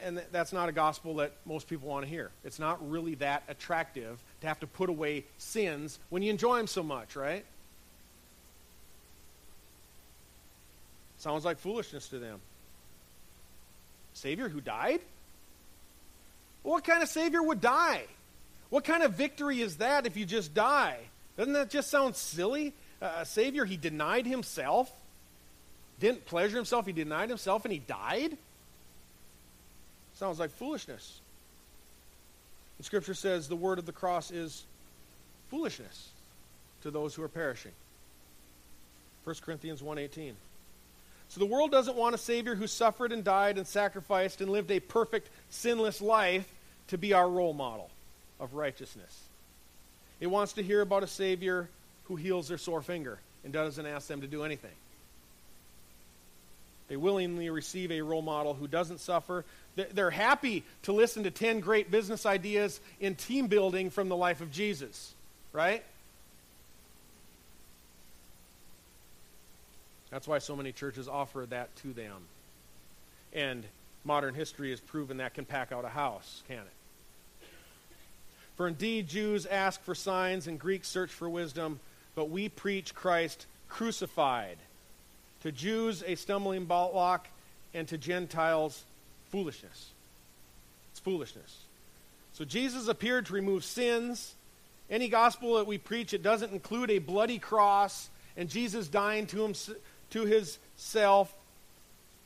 And 0.04 0.22
that's 0.32 0.54
not 0.54 0.70
a 0.70 0.72
gospel 0.72 1.16
that 1.16 1.34
most 1.46 1.68
people 1.68 1.90
want 1.90 2.06
to 2.06 2.10
hear. 2.10 2.30
It's 2.44 2.60
not 2.60 2.90
really 2.90 3.16
that 3.16 3.44
attractive 3.48 4.20
to 4.42 4.48
have 4.48 4.60
to 4.60 4.68
put 4.68 4.90
away 4.90 5.26
sins 5.38 6.00
when 6.10 6.22
you 6.22 6.30
enjoy 6.30 6.58
them 6.58 6.68
so 6.68 6.84
much, 6.84 7.16
right? 7.16 7.46
Sounds 11.18 11.46
like 11.46 11.60
foolishness 11.60 12.10
to 12.10 12.20
them. 12.20 12.40
Savior 14.14 14.50
who 14.50 14.62
died? 14.62 15.02
what 16.64 16.84
kind 16.84 17.02
of 17.02 17.10
Savior 17.10 17.42
would 17.42 17.62
die? 17.62 18.04
What 18.70 18.84
kind 18.84 19.04
of 19.04 19.14
victory 19.14 19.62
is 19.62 19.78
that 19.78 20.06
if 20.06 20.16
you 20.16 20.26
just 20.26 20.54
die? 20.54 20.98
Doesn't 21.38 21.54
that 21.54 21.70
just 21.70 21.90
sound 21.90 22.16
silly? 22.16 22.74
Uh, 23.02 23.12
a 23.20 23.26
Savior, 23.26 23.66
he 23.66 23.78
denied 23.78 24.26
himself, 24.26 24.92
didn't 26.00 26.26
pleasure 26.26 26.56
himself, 26.56 26.86
he 26.86 26.92
denied 26.92 27.30
himself, 27.30 27.66
and 27.66 27.72
he 27.72 27.80
died? 27.80 28.38
Sounds 30.16 30.40
like 30.40 30.52
foolishness. 30.52 31.20
The 32.78 32.84
scripture 32.84 33.14
says 33.14 33.48
the 33.48 33.56
word 33.56 33.80
of 33.80 33.86
the 33.86 33.92
cross 33.92 34.32
is 34.32 34.64
foolishness 35.50 36.10
to 36.82 36.92
those 36.92 37.14
who 37.16 37.24
are 37.24 37.28
perishing. 37.28 37.72
1 39.24 39.36
Corinthians 39.42 39.82
1:18. 39.82 40.36
So 41.30 41.40
the 41.40 41.46
world 41.46 41.72
doesn't 41.72 41.96
want 41.96 42.16
a 42.16 42.18
savior 42.18 42.56
who 42.56 42.68
suffered 42.68 43.12
and 43.12 43.24
died 43.24 43.58
and 43.58 43.66
sacrificed 43.66 44.42
and 44.42 44.50
lived 44.50 44.72
a 44.72 44.80
perfect 44.80 45.30
sinless 45.50 46.02
life 46.02 46.52
to 46.88 46.98
be 46.98 47.14
our 47.14 47.30
role 47.30 47.54
model 47.54 47.90
of 48.40 48.54
righteousness. 48.54 49.24
It 50.22 50.28
wants 50.28 50.54
to 50.54 50.64
hear 50.64 50.82
about 50.82 51.04
a 51.04 51.08
Savior 51.08 51.68
who 52.06 52.16
heals 52.16 52.48
their 52.48 52.60
sore 52.60 52.82
finger 52.82 53.20
and 53.44 53.52
doesn't 53.52 53.86
ask 53.86 54.08
them 54.08 54.22
to 54.22 54.28
do 54.28 54.44
anything. 54.44 54.72
They 56.88 56.96
willingly 56.96 57.50
receive 57.50 57.92
a 57.92 58.02
role 58.02 58.22
model 58.22 58.54
who 58.54 58.68
doesn't 58.68 59.00
suffer. 59.00 59.46
They're 59.76 60.12
happy 60.12 60.64
to 60.84 60.92
listen 60.92 61.24
to 61.24 61.32
10 61.32 61.62
great 61.62 61.90
business 61.90 62.26
ideas 62.26 62.80
in 63.00 63.16
team 63.16 63.48
building 63.48 63.90
from 63.90 64.10
the 64.10 64.16
life 64.16 64.42
of 64.42 64.52
Jesus, 64.52 65.14
right? 65.54 65.84
That's 70.12 70.28
why 70.28 70.40
so 70.40 70.56
many 70.56 70.74
churches 70.74 71.08
offer 71.08 71.48
that 71.50 71.74
to 71.78 71.94
them. 71.94 72.18
And 73.34 73.64
modern 74.04 74.36
history 74.36 74.72
has 74.72 74.82
proven 74.82 75.18
that 75.18 75.34
can 75.34 75.46
pack 75.46 75.72
out 75.72 75.86
a 75.86 75.90
house, 75.90 76.44
can 76.48 76.58
it? 76.58 76.81
For 78.62 78.68
indeed, 78.68 79.08
Jews 79.08 79.48
ask 79.48 79.82
for 79.82 79.96
signs 79.96 80.46
and 80.46 80.60
Greeks 80.60 80.88
search 80.88 81.10
for 81.10 81.28
wisdom, 81.28 81.80
but 82.14 82.30
we 82.30 82.48
preach 82.48 82.94
Christ 82.94 83.48
crucified. 83.68 84.58
To 85.42 85.52
Jews, 85.52 86.04
a 86.06 86.14
stumbling 86.14 86.66
block, 86.66 87.28
and 87.74 87.88
to 87.88 87.98
Gentiles, 87.98 88.84
foolishness. 89.32 89.88
It's 90.92 91.00
foolishness. 91.00 91.62
So 92.34 92.46
Jesus 92.46 92.88
appeared 92.88 93.26
to 93.26 93.34
remove 93.34 93.66
sins. 93.66 94.36
Any 94.92 95.10
gospel 95.10 95.56
that 95.56 95.66
we 95.66 95.80
preach, 95.80 96.14
it 96.14 96.22
doesn't 96.22 96.54
include 96.54 96.92
a 96.92 97.00
bloody 97.00 97.40
cross 97.40 98.12
and 98.38 98.48
Jesus 98.48 98.88
dying 98.88 99.26
to, 99.26 99.44
him, 99.44 99.56
to 100.12 100.26
his 100.26 100.60
self 100.78 101.34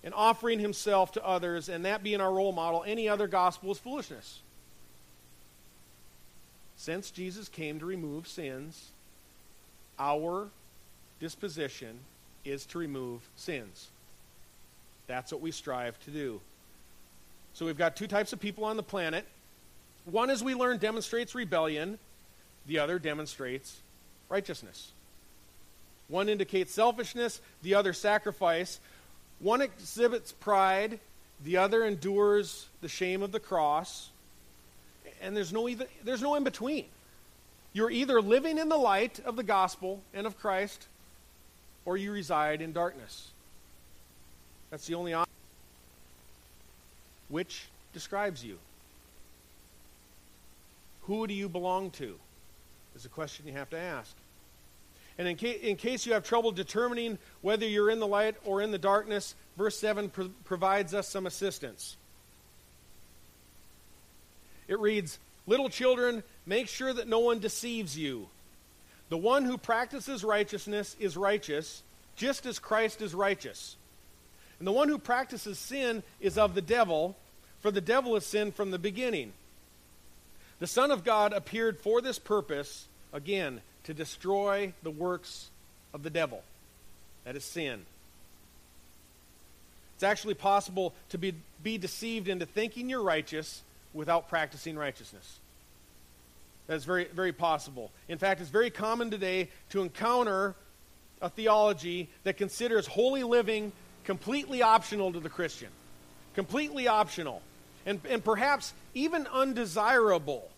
and 0.04 0.13
offering 0.13 0.60
himself 0.60 1.13
to 1.13 1.26
others, 1.26 1.69
and 1.69 1.86
that 1.86 2.04
being 2.04 2.19
our 2.19 2.34
role 2.34 2.52
model. 2.52 2.84
Any 2.86 3.08
other 3.08 3.28
gospel 3.28 3.71
is 3.71 3.80
foolishness. 3.80 4.41
Since 6.86 7.10
Jesus 7.10 7.50
came 7.50 7.80
to 7.80 7.86
remove 7.88 8.28
sins, 8.28 8.91
our 9.98 10.50
disposition 11.19 11.98
is 12.43 12.63
to 12.67 12.78
remove 12.78 13.28
sins. 13.36 13.88
That's 15.08 15.32
what 15.32 15.41
we 15.41 15.50
strive 15.50 16.00
to 16.02 16.12
do. 16.12 16.41
So 17.56 17.65
we've 17.65 17.76
got 17.76 17.95
two 17.95 18.06
types 18.06 18.34
of 18.34 18.39
people 18.39 18.65
on 18.65 18.78
the 18.78 18.84
planet. 18.84 19.26
One, 20.06 20.30
as 20.30 20.43
we 20.43 20.54
learn, 20.54 20.78
demonstrates 20.78 21.34
rebellion, 21.34 21.98
the 22.67 22.78
other 22.78 23.00
demonstrates 23.00 23.78
righteousness. 24.30 24.91
One 26.08 26.30
indicates 26.30 26.71
selfishness, 26.71 27.41
the 27.63 27.74
other 27.74 27.93
sacrifice. 27.93 28.80
One 29.39 29.62
exhibits 29.62 30.34
pride, 30.34 31.00
the 31.43 31.58
other 31.58 31.84
endures 31.84 32.67
the 32.82 32.89
shame 32.89 33.24
of 33.24 33.32
the 33.32 33.39
cross. 33.39 34.12
And 35.21 35.36
there's 35.36 35.54
no, 35.54 35.67
either, 35.67 35.88
there's 36.04 36.21
no 36.21 36.36
in 36.36 36.43
between. 36.43 36.86
You're 37.73 37.91
either 37.91 38.21
living 38.21 38.58
in 38.58 38.69
the 38.69 38.78
light 38.78 39.19
of 39.25 39.36
the 39.36 39.43
gospel 39.43 40.01
and 40.13 40.25
of 40.25 40.39
Christ, 40.39 40.88
or 41.84 41.97
you 41.97 42.12
reside 42.12 42.62
in 42.62 42.71
darkness. 42.71 43.32
That's 44.69 44.88
the 44.88 44.95
only 44.95 45.13
option. 45.13 45.32
Which 47.30 47.65
describes 47.93 48.43
you? 48.43 48.58
Who 51.04 51.28
do 51.28 51.34
you 51.34 51.49
belong 51.49 51.91
to? 51.91 52.15
Is 52.95 53.06
a 53.06 53.10
question 53.10 53.45
you 53.45 53.54
have 53.54 53.69
to 53.71 53.78
ask. 53.78 54.15
And 55.17 55.28
in, 55.28 55.38
ca- 55.38 55.60
in 55.62 55.75
case 55.75 56.06
you 56.06 56.13
have 56.13 56.23
trouble 56.23 56.51
determining 56.51 57.17
whether 57.41 57.67
you're 57.67 57.89
in 57.89 57.99
the 57.99 58.08
light 58.08 58.36
or 58.45 58.62
in 58.62 58.71
the 58.71 58.78
darkness, 58.78 59.36
verse 59.58 59.78
7 59.78 60.10
pro- 60.10 60.30
provides 60.43 60.93
us 60.93 61.08
some 61.08 61.25
assistance. 61.25 61.97
It 64.67 64.80
reads, 64.80 65.19
Little 65.47 65.69
children, 65.69 66.23
make 66.45 66.67
sure 66.67 66.91
that 66.93 67.08
no 67.08 67.19
one 67.19 67.39
deceives 67.39 67.97
you. 67.97 68.28
The 69.10 69.17
one 69.17 69.45
who 69.45 69.58
practices 69.58 70.23
righteousness 70.23 70.95
is 70.99 71.15
righteous, 71.15 71.84
just 72.15 72.45
as 72.45 72.58
Christ 72.58 73.01
is 73.01 73.13
righteous. 73.13 73.75
And 74.58 74.67
the 74.67 74.71
one 74.71 74.89
who 74.89 74.97
practices 74.97 75.60
sin 75.60 76.01
is 76.19 76.38
of 76.38 76.56
the 76.56 76.62
devil, 76.62 77.15
for 77.62 77.71
the 77.71 77.82
devil 77.82 78.15
has 78.15 78.25
sinned 78.25 78.56
from 78.56 78.71
the 78.71 78.80
beginning. 78.80 79.34
The 80.60 80.67
Son 80.67 80.89
of 80.89 81.04
God 81.04 81.34
appeared 81.34 81.80
for 81.80 82.01
this 82.01 82.17
purpose, 82.17 82.88
again, 83.13 83.62
to 83.84 83.93
destroy 83.93 84.73
the 84.82 84.91
works 84.91 85.49
of 85.93 86.01
the 86.01 86.10
devil. 86.10 86.41
That 87.25 87.36
is 87.36 87.43
sin. 87.43 87.86
It's 89.95 90.04
actually 90.04 90.34
possible 90.34 90.93
to 91.10 91.17
be, 91.17 91.34
be 91.63 91.78
deceived 91.78 92.28
into 92.28 92.45
thinking 92.45 92.89
you're 92.89 93.04
righteous 93.04 93.62
without 93.95 94.29
practicing 94.29 94.77
righteousness. 94.77 95.39
That's 96.67 96.84
very, 96.84 97.05
very 97.05 97.31
possible. 97.31 97.91
In 98.10 98.17
fact, 98.17 98.41
it's 98.41 98.49
very 98.49 98.69
common 98.69 99.10
today 99.10 99.49
to 99.69 99.81
encounter 99.81 100.55
a 101.21 101.29
theology 101.29 102.10
that 102.23 102.38
considers 102.38 102.86
holy 102.86 103.23
living 103.23 103.71
completely 104.03 104.62
optional 104.62 105.12
to 105.13 105.19
the 105.19 105.29
Christian. 105.29 105.69
Completely 106.36 106.88
optional. 106.88 107.41
And, 107.86 107.99
and 108.10 108.23
perhaps 108.23 108.73
even 108.93 109.27
undesirable. 109.27 110.49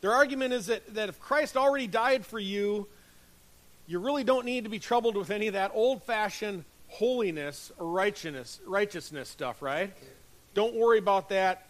Their 0.00 0.12
argument 0.12 0.52
is 0.52 0.66
that, 0.66 0.94
that 0.94 1.08
if 1.08 1.18
Christ 1.18 1.56
already 1.56 1.86
died 1.86 2.24
for 2.24 2.38
you, 2.38 2.86
you 3.86 3.98
really 3.98 4.24
don't 4.24 4.44
need 4.44 4.64
to 4.64 4.70
be 4.70 4.78
troubled 4.78 5.16
with 5.16 5.30
any 5.30 5.48
of 5.48 5.54
that 5.54 5.72
old 5.74 6.02
fashioned 6.02 6.64
holiness 6.88 7.72
or 7.78 7.86
righteousness, 7.90 8.60
righteousness 8.66 9.28
stuff, 9.28 9.62
right? 9.62 9.92
Don't 10.54 10.74
worry 10.74 10.98
about 10.98 11.30
that. 11.30 11.67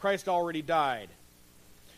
Christ 0.00 0.28
already 0.28 0.62
died. 0.62 1.08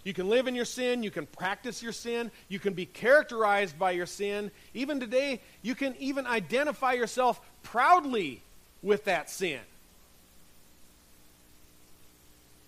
You 0.04 0.14
can 0.14 0.28
live 0.28 0.46
in 0.46 0.54
your 0.54 0.64
sin. 0.64 1.02
You 1.02 1.10
can 1.10 1.26
practice 1.26 1.82
your 1.82 1.92
sin. 1.92 2.30
You 2.48 2.58
can 2.58 2.72
be 2.72 2.86
characterized 2.86 3.78
by 3.78 3.90
your 3.90 4.06
sin. 4.06 4.50
Even 4.72 4.98
today, 4.98 5.40
you 5.62 5.74
can 5.74 5.94
even 5.98 6.26
identify 6.26 6.92
yourself 6.94 7.40
proudly 7.62 8.42
with 8.82 9.04
that 9.04 9.28
sin. 9.28 9.60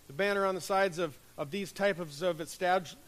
The 0.09 0.13
banner 0.13 0.45
on 0.45 0.55
the 0.55 0.61
sides 0.61 0.99
of 0.99 1.17
of 1.39 1.51
these 1.51 1.73
types 1.73 2.23
of 2.23 2.41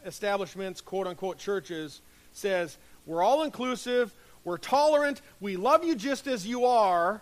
establishments, 0.04 0.80
quote 0.80 1.06
unquote 1.06 1.38
churches, 1.38 2.00
says 2.32 2.76
we're 3.06 3.22
all 3.22 3.42
inclusive, 3.42 4.12
we're 4.44 4.58
tolerant, 4.58 5.20
we 5.40 5.56
love 5.56 5.84
you 5.84 5.94
just 5.94 6.26
as 6.26 6.46
you 6.46 6.64
are, 6.64 7.20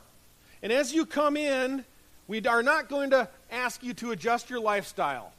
and 0.63 0.73
as 0.73 0.95
you 0.95 1.05
come 1.05 1.37
in, 1.37 1.85
we 2.29 2.45
are 2.47 2.63
not 2.63 2.89
going 2.89 3.11
to 3.11 3.29
ask 3.53 3.83
you 3.83 3.95
to 3.95 4.11
adjust 4.11 4.51
your 4.51 4.61
lifestyle. 4.61 5.33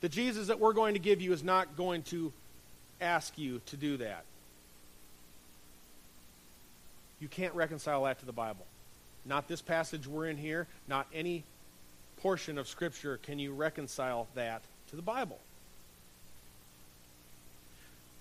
The 0.00 0.08
Jesus 0.08 0.48
that 0.48 0.60
we're 0.60 0.74
going 0.74 0.94
to 0.94 1.00
give 1.00 1.22
you 1.22 1.32
is 1.32 1.42
not 1.42 1.76
going 1.76 2.02
to 2.04 2.32
ask 3.00 3.38
you 3.38 3.60
to 3.66 3.76
do 3.76 3.96
that. 3.98 4.24
You 7.20 7.28
can't 7.28 7.54
reconcile 7.54 8.04
that 8.04 8.18
to 8.20 8.26
the 8.26 8.32
Bible. 8.32 8.66
Not 9.24 9.48
this 9.48 9.62
passage 9.62 10.06
we're 10.06 10.26
in 10.26 10.36
here, 10.36 10.66
not 10.86 11.06
any 11.14 11.44
portion 12.18 12.58
of 12.58 12.68
Scripture 12.68 13.18
can 13.22 13.38
you 13.38 13.52
reconcile 13.52 14.26
that 14.34 14.62
to 14.90 14.96
the 14.96 15.02
Bible. 15.02 15.38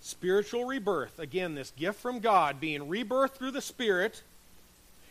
Spiritual 0.02 0.66
rebirth, 0.66 1.20
again, 1.20 1.56
this 1.56 1.72
gift 1.76 2.00
from 2.00 2.20
God, 2.20 2.60
being 2.60 2.82
rebirthed 2.82 3.32
through 3.32 3.52
the 3.52 3.62
Spirit, 3.62 4.22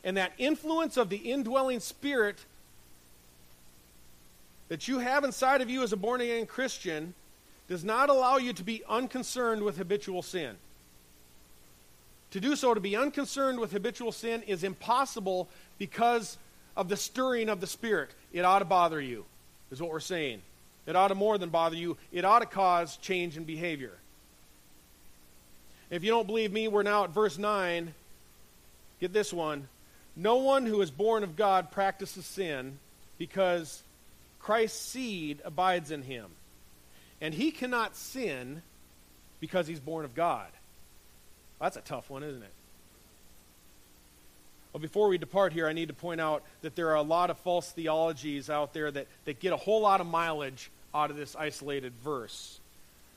and 0.02 0.16
that 0.16 0.32
influence 0.38 0.96
of 0.96 1.08
the 1.08 1.16
indwelling 1.16 1.80
Spirit 1.80 2.44
that 4.68 4.88
you 4.88 4.98
have 4.98 5.24
inside 5.24 5.60
of 5.60 5.70
you 5.70 5.82
as 5.82 5.92
a 5.92 5.96
born 5.96 6.20
again 6.20 6.46
Christian 6.46 7.14
does 7.68 7.84
not 7.84 8.10
allow 8.10 8.36
you 8.36 8.52
to 8.52 8.62
be 8.62 8.82
unconcerned 8.88 9.62
with 9.62 9.78
habitual 9.78 10.22
sin. 10.22 10.56
To 12.32 12.40
do 12.40 12.56
so, 12.56 12.74
to 12.74 12.80
be 12.80 12.96
unconcerned 12.96 13.60
with 13.60 13.72
habitual 13.72 14.12
sin, 14.12 14.42
is 14.42 14.64
impossible 14.64 15.48
because 15.78 16.36
of 16.76 16.88
the 16.88 16.96
stirring 16.96 17.48
of 17.48 17.60
the 17.60 17.66
Spirit. 17.66 18.10
It 18.32 18.44
ought 18.44 18.58
to 18.58 18.64
bother 18.64 19.00
you, 19.00 19.24
is 19.70 19.80
what 19.80 19.90
we're 19.90 20.00
saying. 20.00 20.42
It 20.86 20.96
ought 20.96 21.08
to 21.08 21.14
more 21.14 21.38
than 21.38 21.48
bother 21.48 21.76
you. 21.76 21.96
It 22.12 22.24
ought 22.24 22.40
to 22.40 22.46
cause 22.46 22.96
change 22.96 23.36
in 23.36 23.44
behavior. 23.44 23.92
If 25.90 26.02
you 26.02 26.10
don't 26.10 26.26
believe 26.26 26.52
me, 26.52 26.68
we're 26.68 26.82
now 26.82 27.04
at 27.04 27.10
verse 27.10 27.38
9. 27.38 27.94
Get 29.00 29.12
this 29.12 29.32
one. 29.32 29.68
No 30.16 30.36
one 30.36 30.66
who 30.66 30.80
is 30.80 30.90
born 30.90 31.22
of 31.22 31.36
God 31.36 31.70
practices 31.70 32.26
sin 32.26 32.78
because 33.18 33.82
Christ's 34.44 34.78
seed 34.78 35.40
abides 35.42 35.90
in 35.90 36.02
him. 36.02 36.26
And 37.22 37.32
he 37.32 37.50
cannot 37.50 37.96
sin 37.96 38.60
because 39.40 39.66
he's 39.66 39.80
born 39.80 40.04
of 40.04 40.14
God. 40.14 40.48
That's 41.58 41.78
a 41.78 41.80
tough 41.80 42.10
one, 42.10 42.22
isn't 42.22 42.42
it? 42.42 42.52
Well, 44.72 44.82
before 44.82 45.08
we 45.08 45.16
depart 45.16 45.54
here, 45.54 45.66
I 45.66 45.72
need 45.72 45.88
to 45.88 45.94
point 45.94 46.20
out 46.20 46.42
that 46.60 46.76
there 46.76 46.90
are 46.90 46.96
a 46.96 47.02
lot 47.02 47.30
of 47.30 47.38
false 47.38 47.70
theologies 47.70 48.50
out 48.50 48.74
there 48.74 48.90
that, 48.90 49.06
that 49.24 49.40
get 49.40 49.54
a 49.54 49.56
whole 49.56 49.80
lot 49.80 50.02
of 50.02 50.06
mileage 50.06 50.70
out 50.94 51.10
of 51.10 51.16
this 51.16 51.34
isolated 51.34 51.94
verse. 52.04 52.60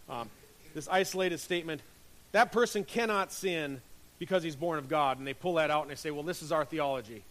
Um, 0.09 0.29
this 0.73 0.87
isolated 0.87 1.39
statement 1.39 1.81
that 2.31 2.53
person 2.53 2.85
cannot 2.85 3.33
sin 3.33 3.81
because 4.17 4.43
he's 4.43 4.55
born 4.55 4.79
of 4.79 4.87
God. 4.87 5.17
And 5.17 5.27
they 5.27 5.33
pull 5.33 5.55
that 5.55 5.71
out 5.71 5.81
and 5.81 5.91
they 5.91 5.95
say, 5.95 6.09
well, 6.09 6.23
this 6.23 6.41
is 6.41 6.53
our 6.53 6.63
theology. 6.63 7.23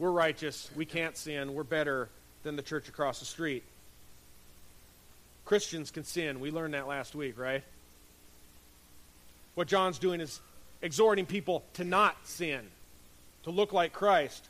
We're 0.00 0.10
righteous. 0.10 0.68
We 0.74 0.86
can't 0.86 1.16
sin. 1.16 1.54
We're 1.54 1.62
better 1.62 2.08
than 2.42 2.56
the 2.56 2.62
church 2.62 2.88
across 2.88 3.18
the 3.18 3.24
street. 3.24 3.62
Christians 5.44 5.90
can 5.90 6.04
sin. 6.04 6.40
We 6.40 6.50
learned 6.50 6.74
that 6.74 6.86
last 6.86 7.14
week, 7.14 7.38
right? 7.38 7.62
What 9.54 9.66
John's 9.66 9.98
doing 9.98 10.20
is 10.20 10.40
exhorting 10.80 11.26
people 11.26 11.64
to 11.74 11.84
not 11.84 12.16
sin, 12.24 12.60
to 13.42 13.50
look 13.50 13.72
like 13.72 13.92
Christ. 13.92 14.48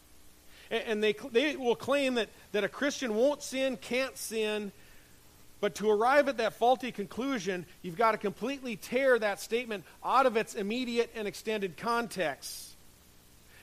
And, 0.70 0.83
and 0.87 1.03
they, 1.03 1.14
they 1.33 1.57
will 1.57 1.74
claim 1.74 2.14
that, 2.14 2.29
that 2.53 2.64
a 2.64 2.68
Christian 2.68 3.14
won't 3.14 3.42
sin, 3.42 3.76
can't 3.76 4.16
sin, 4.16 4.72
but 5.61 5.74
to 5.76 5.90
arrive 5.90 6.29
at 6.29 6.38
that 6.38 6.55
faulty 6.55 6.90
conclusion, 6.90 7.66
you've 7.83 7.96
got 7.96 8.12
to 8.12 8.18
completely 8.18 8.76
tear 8.76 9.18
that 9.18 9.40
statement 9.40 9.85
out 10.05 10.26
of 10.26 10.37
its 10.37 10.55
immediate 10.55 11.11
and 11.14 11.29
extended 11.29 11.76
context. 11.76 12.68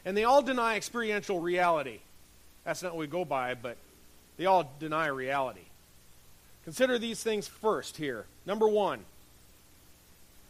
And 0.05 0.15
they 0.15 0.23
all 0.23 0.41
deny 0.41 0.75
experiential 0.75 1.39
reality. 1.39 1.99
That's 2.63 2.83
not 2.83 2.93
what 2.93 2.99
we 2.99 3.07
go 3.07 3.25
by, 3.25 3.55
but 3.55 3.77
they 4.38 4.45
all 4.45 4.71
deny 4.80 5.08
reality. 5.08 5.62
Consider 6.63 7.00
these 7.00 7.21
things 7.23 7.47
first 7.47 7.97
here. 7.97 8.26
Number 8.45 8.67
one, 8.67 9.00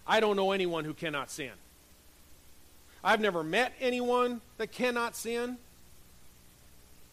I 0.05 0.19
don't 0.19 0.35
know 0.35 0.51
anyone 0.51 0.85
who 0.85 0.93
cannot 0.93 1.29
sin. 1.29 1.51
I've 3.03 3.21
never 3.21 3.43
met 3.43 3.73
anyone 3.79 4.41
that 4.57 4.71
cannot 4.71 5.15
sin. 5.15 5.57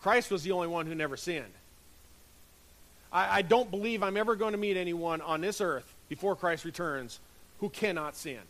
Christ 0.01 0.31
was 0.31 0.43
the 0.43 0.53
only 0.53 0.69
one 0.69 0.87
who 0.87 0.95
never 0.95 1.17
sinned. 1.17 1.53
I, 3.13 3.39
I 3.39 3.43
don't 3.43 3.71
believe 3.71 4.03
I'm 4.03 4.17
ever 4.17 4.37
going 4.37 4.53
to 4.53 4.59
meet 4.59 4.77
anyone 4.77 5.21
on 5.21 5.41
this 5.41 5.61
earth 5.61 5.95
before 6.09 6.37
Christ 6.37 6.65
returns 6.65 7.21
who 7.61 7.69
cannot 7.69 8.17
sin. 8.17 8.41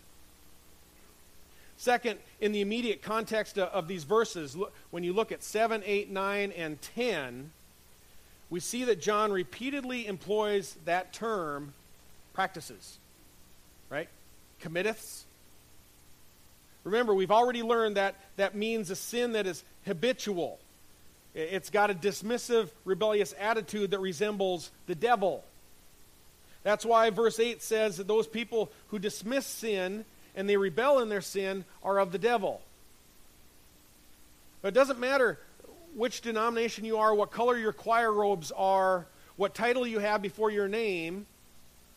Second, 1.77 2.19
in 2.41 2.53
the 2.53 2.61
immediate 2.61 3.03
context 3.03 3.59
of, 3.59 3.69
of 3.69 3.89
these 3.89 4.05
verses, 4.05 4.57
look, 4.57 4.73
when 4.91 5.05
you 5.05 5.13
look 5.13 5.33
at 5.33 5.43
7, 5.43 5.83
8, 5.85 6.11
9, 6.11 6.53
and 6.53 6.81
10, 6.81 7.51
we 8.55 8.61
see 8.61 8.85
that 8.85 9.01
John 9.01 9.33
repeatedly 9.33 10.07
employs 10.07 10.77
that 10.85 11.13
term 11.13 11.75
practices. 12.35 12.99
Right? 13.91 14.09
Committeths. 14.63 15.23
Remember, 16.85 17.13
we've 17.13 17.33
already 17.33 17.65
learned 17.65 17.97
that 17.97 18.15
that 18.37 18.55
means 18.55 18.91
a 18.91 18.95
sin 18.95 19.33
that 19.33 19.49
is 19.49 19.65
habitual. 19.87 20.61
It's 21.35 21.69
got 21.69 21.91
a 21.91 21.95
dismissive, 21.95 22.69
rebellious 22.85 23.35
attitude 23.41 23.91
that 23.91 23.99
resembles 23.99 24.71
the 24.87 24.95
devil. 24.95 25.43
That's 26.63 26.87
why 26.87 27.11
verse 27.11 27.41
8 27.41 27.61
says 27.61 27.97
that 27.97 28.07
those 28.07 28.29
people 28.29 28.71
who 28.91 29.01
dismiss 29.01 29.47
sin 29.47 30.05
and 30.37 30.49
they 30.49 30.57
rebel 30.57 31.01
in 31.01 31.09
their 31.09 31.23
sin 31.23 31.65
are 31.83 31.99
of 31.99 32.13
the 32.13 32.19
devil. 32.19 32.61
But 34.63 34.69
it 34.69 34.75
doesn't 34.75 35.01
matter 35.01 35.41
which 35.95 36.21
denomination 36.21 36.85
you 36.85 36.99
are, 36.99 37.15
what 37.15 37.31
color 37.31 37.57
your 37.57 37.73
choir 37.73 38.13
robes 38.13 38.53
are, 38.53 39.07
what 39.37 39.55
title 39.55 39.87
you 39.87 39.99
have 39.99 40.23
before 40.23 40.51
your 40.51 40.69
name, 40.69 41.27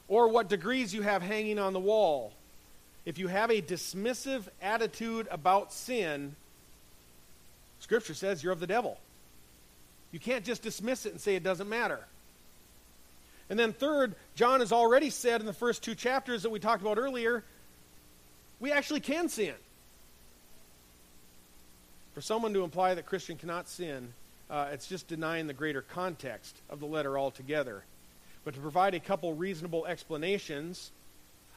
or 0.07 0.29
what 0.29 0.49
degrees 0.49 0.93
you 0.93 1.01
have 1.01 1.21
hanging 1.21 1.59
on 1.59 1.73
the 1.73 1.79
wall. 1.79 2.31
If 3.05 3.17
you 3.17 3.27
have 3.27 3.51
a 3.51 3.61
dismissive 3.61 4.43
attitude 4.61 5.27
about 5.31 5.73
sin, 5.73 6.35
Scripture 7.79 8.13
says 8.13 8.43
you're 8.43 8.53
of 8.53 8.59
the 8.59 8.67
devil. 8.67 8.97
You 10.11 10.19
can't 10.19 10.45
just 10.45 10.61
dismiss 10.61 11.05
it 11.05 11.11
and 11.11 11.21
say 11.21 11.35
it 11.35 11.43
doesn't 11.43 11.69
matter. 11.69 11.99
And 13.49 13.57
then, 13.57 13.71
third, 13.71 14.15
John 14.35 14.59
has 14.59 14.71
already 14.71 15.09
said 15.09 15.39
in 15.39 15.47
the 15.47 15.53
first 15.53 15.83
two 15.83 15.95
chapters 15.95 16.43
that 16.43 16.49
we 16.49 16.59
talked 16.59 16.81
about 16.81 16.97
earlier, 16.97 17.43
we 18.59 18.71
actually 18.71 18.99
can 18.99 19.29
sin. 19.29 19.53
For 22.17 22.21
someone 22.21 22.51
to 22.55 22.63
imply 22.63 22.95
that 22.95 23.05
Christian 23.05 23.37
cannot 23.37 23.69
sin, 23.69 24.11
uh, 24.49 24.69
it's 24.71 24.87
just 24.87 25.07
denying 25.07 25.45
the 25.45 25.53
greater 25.53 25.83
context 25.83 26.55
of 26.67 26.79
the 26.79 26.87
letter 26.87 27.15
altogether. 27.15 27.83
But 28.43 28.55
to 28.55 28.59
provide 28.59 28.95
a 28.95 28.99
couple 28.99 29.35
reasonable 29.35 29.85
explanations 29.85 30.89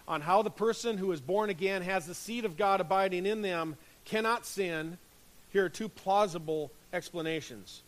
on 0.07 0.21
how 0.21 0.43
the 0.43 0.51
person 0.51 0.99
who 0.99 1.13
is 1.13 1.21
born 1.23 1.49
again 1.49 1.81
has 1.81 2.05
the 2.05 2.15
seed 2.15 2.45
of 2.45 2.59
God 2.59 2.83
abiding 2.83 3.25
in 3.25 3.41
them 3.41 3.79
cannot 4.05 4.45
sin, 4.45 4.99
here 5.51 5.65
are 5.65 5.71
two 5.71 5.89
plausible 5.89 6.71
explanations. 6.93 7.81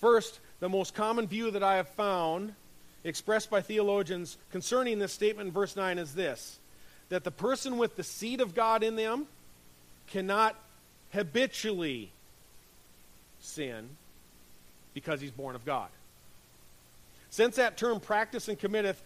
First, 0.00 0.38
the 0.60 0.68
most 0.68 0.94
common 0.94 1.26
view 1.26 1.50
that 1.50 1.64
I 1.64 1.78
have 1.78 1.88
found 1.88 2.54
expressed 3.02 3.50
by 3.50 3.60
theologians 3.60 4.36
concerning 4.52 5.00
this 5.00 5.14
statement 5.14 5.48
in 5.48 5.52
verse 5.52 5.74
9 5.74 5.98
is 5.98 6.14
this 6.14 6.60
that 7.08 7.24
the 7.24 7.32
person 7.32 7.76
with 7.76 7.96
the 7.96 8.04
seed 8.04 8.40
of 8.40 8.54
God 8.54 8.84
in 8.84 8.94
them 8.94 9.26
cannot 10.06 10.54
habitually 11.12 12.10
sin 13.40 13.88
because 14.94 15.20
he's 15.20 15.30
born 15.30 15.54
of 15.54 15.64
God. 15.64 15.88
Since 17.30 17.56
that 17.56 17.76
term 17.76 18.00
practice 18.00 18.48
and 18.48 18.58
committeth 18.58 19.02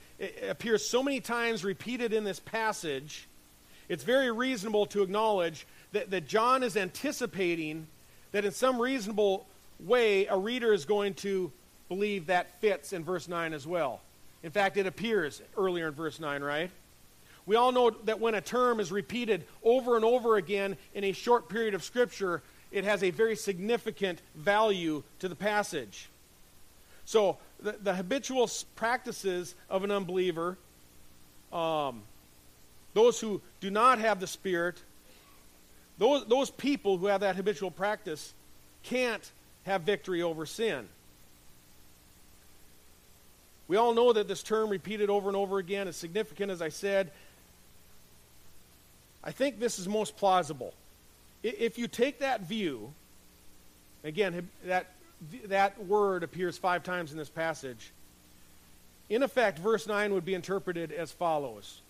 appears 0.49 0.87
so 0.87 1.03
many 1.03 1.21
times 1.21 1.65
repeated 1.65 2.12
in 2.12 2.25
this 2.25 2.41
passage, 2.41 3.27
it's 3.88 4.05
very 4.05 4.31
reasonable 4.31 4.87
to 4.87 5.03
acknowledge 5.03 5.67
that, 5.93 6.11
that 6.11 6.27
John 6.27 6.62
is 6.62 6.77
anticipating 6.77 7.87
that 8.31 8.45
in 8.45 8.53
some 8.53 8.81
reasonable 8.81 9.47
way 9.81 10.27
a 10.27 10.37
reader 10.37 10.73
is 10.73 10.85
going 10.85 11.15
to 11.15 11.53
believe 11.88 12.27
that 12.27 12.61
fits 12.61 12.93
in 12.93 13.05
verse 13.05 13.29
9 13.29 13.53
as 13.53 13.67
well. 13.67 14.01
In 14.43 14.51
fact, 14.51 14.77
it 14.77 14.87
appears 14.87 15.43
earlier 15.57 15.88
in 15.88 15.95
verse 15.95 16.19
9, 16.19 16.43
right? 16.43 16.71
We 17.46 17.57
all 17.57 17.72
know 17.72 17.90
that 17.90 18.20
when 18.20 18.35
a 18.35 18.40
term 18.40 18.78
is 18.78 18.92
repeated 18.92 19.44
over 19.64 19.96
and 19.96 20.05
over 20.05 20.37
again 20.37 20.76
in 20.94 21.05
a 21.05 21.12
short 21.12 21.48
period 21.48 21.74
of 21.74 21.83
Scripture, 21.83 22.42
it 22.70 22.85
has 22.85 23.02
a 23.02 23.11
very 23.11 23.37
significant 23.37 24.20
value 24.35 25.02
to 25.18 25.28
the 25.28 25.35
passage. 25.35 26.09
So, 27.05 27.38
the, 27.61 27.72
the 27.72 27.94
habitual 27.94 28.50
practices 28.76 29.55
of 29.68 29.85
an 29.85 29.90
unbeliever, 29.90 30.57
um, 31.52 32.02
those 32.94 33.20
who 33.20 33.40
do 33.61 33.70
not 33.70 33.98
have 33.98 34.20
the 34.20 34.26
Spirit, 34.26 34.81
those, 35.98 36.24
those 36.26 36.50
people 36.50 36.98
who 36.98 37.07
have 37.07 37.20
that 37.20 37.37
habitual 37.37 37.70
practice 37.70 38.35
can't 38.83 39.31
have 39.64 39.83
victory 39.83 40.22
over 40.22 40.46
sin. 40.46 40.88
We 43.68 43.76
all 43.76 43.94
know 43.94 44.12
that 44.12 44.28
this 44.28 44.42
term 44.42 44.68
repeated 44.68 45.09
over 45.09 45.28
and 45.28 45.37
over 45.37 45.59
again 45.59 45.88
is 45.88 45.96
significant, 45.96 46.50
as 46.50 46.61
I 46.61 46.68
said. 46.68 47.11
I 49.25 49.31
think 49.31 49.61
this 49.61 49.79
is 49.79 49.89
most 49.89 50.17
plausible. 50.17 50.75
If 51.43 51.79
you 51.79 51.89
take 51.89 52.21
that 52.21 52.43
view, 52.43 52.93
again, 54.05 54.49
that, 54.65 54.87
that 55.47 55.85
word 55.87 56.23
appears 56.23 56.59
five 56.59 56.83
times 56.83 57.13
in 57.13 57.19
this 57.19 57.29
passage. 57.29 57.93
In 59.09 59.23
effect, 59.23 59.59
verse 59.59 59.87
9 59.87 60.15
would 60.15 60.25
be 60.25 60.35
interpreted 60.35 60.93
as 60.93 61.13
follows 61.13 61.81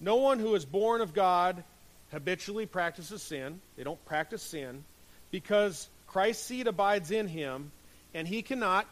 No 0.00 0.16
one 0.16 0.38
who 0.38 0.54
is 0.54 0.64
born 0.64 1.00
of 1.00 1.14
God 1.14 1.62
habitually 2.10 2.66
practices 2.66 3.22
sin. 3.22 3.60
They 3.76 3.84
don't 3.84 4.04
practice 4.06 4.42
sin 4.42 4.84
because 5.30 5.88
Christ's 6.06 6.44
seed 6.44 6.66
abides 6.66 7.10
in 7.10 7.26
him, 7.26 7.72
and 8.12 8.28
he 8.28 8.42
cannot 8.42 8.86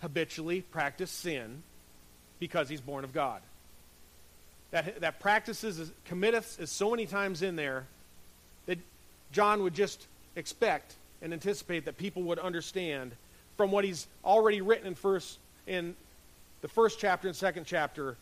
habitually 0.00 0.62
practice 0.62 1.10
sin 1.10 1.62
because 2.38 2.68
he's 2.68 2.80
born 2.80 3.04
of 3.04 3.12
God. 3.12 3.42
That, 4.70 5.00
that 5.00 5.20
practices, 5.20 5.90
committeth 6.04 6.60
is 6.60 6.70
so 6.70 6.90
many 6.90 7.06
times 7.06 7.42
in 7.42 7.56
there 7.56 7.86
that 8.66 8.78
John 9.32 9.62
would 9.62 9.74
just 9.74 10.06
expect 10.36 10.94
and 11.22 11.32
anticipate 11.32 11.86
that 11.86 11.96
people 11.96 12.22
would 12.24 12.38
understand 12.38 13.12
from 13.56 13.70
what 13.70 13.84
he's 13.84 14.06
already 14.24 14.60
written 14.60 14.86
in 14.86 14.94
first 14.94 15.38
in 15.66 15.94
the 16.60 16.68
first 16.68 16.98
chapter 16.98 17.28
and 17.28 17.36
second 17.36 17.64
chapter 17.64 18.16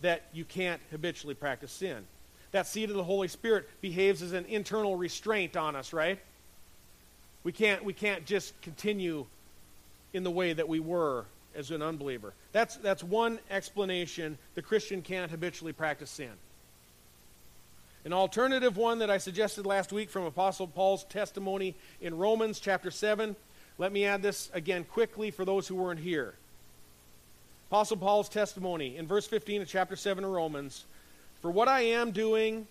that 0.00 0.22
you 0.32 0.44
can't 0.44 0.80
habitually 0.90 1.34
practice 1.34 1.70
sin. 1.70 2.04
That 2.52 2.66
seed 2.66 2.90
of 2.90 2.96
the 2.96 3.04
Holy 3.04 3.28
Spirit 3.28 3.68
behaves 3.80 4.22
as 4.22 4.32
an 4.32 4.44
internal 4.46 4.96
restraint 4.96 5.56
on 5.56 5.76
us, 5.76 5.92
right? 5.92 6.18
We 7.42 7.52
can't, 7.52 7.84
we 7.84 7.92
can't 7.92 8.24
just 8.24 8.58
continue 8.62 9.26
in 10.12 10.24
the 10.24 10.30
way 10.30 10.52
that 10.52 10.68
we 10.68 10.80
were 10.80 11.24
as 11.56 11.70
an 11.70 11.82
unbeliever. 11.82 12.34
That's, 12.52 12.76
that's 12.76 13.02
one 13.02 13.38
explanation 13.50 14.38
the 14.54 14.62
Christian 14.62 15.02
can't 15.02 15.30
habitually 15.30 15.72
practice 15.72 16.10
sin. 16.10 16.32
An 18.04 18.12
alternative 18.12 18.76
one 18.76 18.98
that 18.98 19.10
I 19.10 19.18
suggested 19.18 19.64
last 19.64 19.92
week 19.92 20.10
from 20.10 20.24
Apostle 20.24 20.66
Paul's 20.66 21.04
testimony 21.04 21.74
in 22.02 22.18
Romans 22.18 22.60
chapter 22.60 22.90
7. 22.90 23.34
Let 23.78 23.92
me 23.92 24.04
add 24.04 24.22
this 24.22 24.50
again 24.52 24.84
quickly 24.84 25.30
for 25.30 25.44
those 25.44 25.66
who 25.66 25.74
weren't 25.76 26.00
here. 26.00 26.34
Apostle 27.70 27.96
Paul's 27.96 28.28
testimony 28.28 28.96
in 28.98 29.06
verse 29.06 29.26
15 29.26 29.62
of 29.62 29.68
chapter 29.68 29.96
7 29.96 30.22
of 30.22 30.30
Romans 30.30 30.84
For 31.40 31.50
what 31.50 31.66
I 31.66 31.80
am 31.80 32.10
doing, 32.10 32.66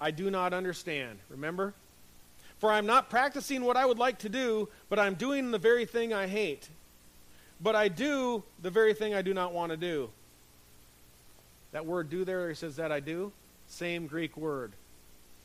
I 0.00 0.10
do 0.10 0.30
not 0.30 0.52
understand. 0.52 1.18
Remember? 1.30 1.72
For 2.58 2.70
I 2.70 2.78
am 2.78 2.86
not 2.86 3.10
practicing 3.10 3.64
what 3.64 3.76
I 3.76 3.86
would 3.86 3.98
like 3.98 4.18
to 4.20 4.28
do, 4.28 4.68
but 4.88 4.98
I'm 4.98 5.14
doing 5.14 5.50
the 5.50 5.58
very 5.58 5.84
thing 5.84 6.12
I 6.12 6.26
hate. 6.26 6.68
But 7.60 7.74
I 7.74 7.88
do 7.88 8.42
the 8.62 8.70
very 8.70 8.94
thing 8.94 9.14
I 9.14 9.22
do 9.22 9.34
not 9.34 9.52
want 9.52 9.70
to 9.70 9.76
do. 9.76 10.10
That 11.72 11.86
word 11.86 12.10
do 12.10 12.24
there, 12.24 12.48
he 12.48 12.54
says 12.54 12.76
that 12.76 12.92
I 12.92 13.00
do. 13.00 13.32
Same 13.68 14.06
Greek 14.06 14.36
word. 14.36 14.72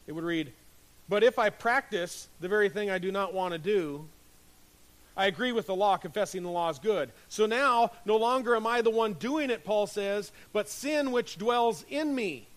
It 0.08 0.14
would 0.14 0.24
read, 0.24 0.52
But 1.10 1.24
if 1.24 1.40
I 1.40 1.50
practice 1.50 2.28
the 2.40 2.48
very 2.48 2.70
thing 2.70 2.90
I 2.90 2.98
do 2.98 3.12
not 3.12 3.34
want 3.34 3.54
to 3.54 3.58
do, 3.58 4.06
I 5.16 5.26
agree 5.26 5.52
with 5.52 5.68
the 5.68 5.76
law, 5.76 5.98
confessing 5.98 6.44
the 6.44 6.50
law 6.50 6.70
is 6.70 6.80
good. 6.80 7.12
So 7.28 7.46
now, 7.46 7.92
no 8.06 8.18
longer 8.18 8.56
am 8.56 8.66
I 8.66 8.82
the 8.82 8.90
one 8.90 9.14
doing 9.14 9.50
it, 9.50 9.64
Paul 9.64 9.88
says, 9.88 10.32
but 10.54 10.70
sin 10.70 11.12
which 11.12 11.38
dwells 11.38 11.86
in 11.90 12.16
me. 12.16 12.48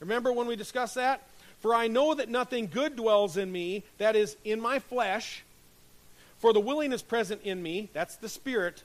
Remember 0.00 0.32
when 0.32 0.48
we 0.48 0.56
discussed 0.56 0.96
that? 0.96 1.22
For 1.60 1.74
I 1.74 1.86
know 1.86 2.14
that 2.14 2.28
nothing 2.28 2.66
good 2.66 2.96
dwells 2.96 3.36
in 3.36 3.52
me, 3.52 3.84
that 3.98 4.16
is, 4.16 4.36
in 4.44 4.60
my 4.60 4.80
flesh. 4.80 5.44
For 6.38 6.52
the 6.52 6.58
willing 6.58 6.92
is 6.92 7.02
present 7.02 7.42
in 7.44 7.62
me, 7.62 7.88
that's 7.92 8.16
the 8.16 8.28
Spirit, 8.28 8.82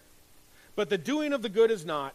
but 0.77 0.89
the 0.89 0.97
doing 0.97 1.33
of 1.33 1.41
the 1.41 1.49
good 1.49 1.71
is 1.71 1.85
not. 1.85 2.13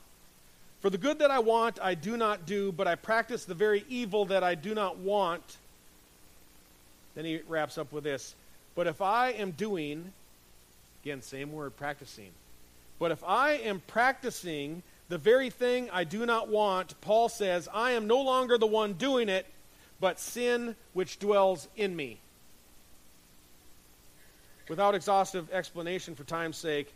For 0.81 0.89
the 0.89 0.97
good 0.97 1.19
that 1.19 1.33
I 1.33 1.41
want, 1.41 1.81
I 1.83 1.95
do 1.95 2.17
not 2.17 2.47
do, 2.47 2.73
but 2.73 2.87
I 2.87 2.95
practice 2.95 3.45
the 3.45 3.55
very 3.55 3.85
evil 3.89 4.25
that 4.27 4.45
I 4.45 4.55
do 4.55 4.73
not 4.73 4.99
want. 4.99 5.43
Then 7.17 7.25
he 7.25 7.41
wraps 7.49 7.77
up 7.77 7.93
with 7.93 8.05
this 8.05 8.35
But 8.75 8.87
if 8.87 9.03
I 9.03 9.33
am 9.33 9.51
doing, 9.51 10.13
again, 11.03 11.23
same 11.23 11.53
word, 11.53 11.77
practicing. 11.77 12.31
But 13.01 13.11
if 13.11 13.23
I 13.25 13.55
am 13.55 13.83
practicing 13.89 14.85
the 15.09 15.19
very 15.19 15.51
thing 15.51 15.91
I 15.93 16.05
do 16.05 16.25
not 16.25 16.49
want, 16.49 16.99
Paul 17.01 17.29
says, 17.29 17.69
I 17.75 17.91
am 17.91 18.07
no 18.07 18.21
longer 18.21 18.59
the 18.59 18.67
one 18.67 18.93
doing 18.93 19.29
it, 19.29 19.45
but 20.01 20.21
sin 20.21 20.77
which 20.93 21.19
dwells 21.19 21.67
in 21.77 21.97
me. 21.97 22.19
Without 24.69 24.95
exhaustive 24.95 25.53
explanation 25.53 26.15
for 26.15 26.23
time's 26.23 26.57
sake, 26.57 26.95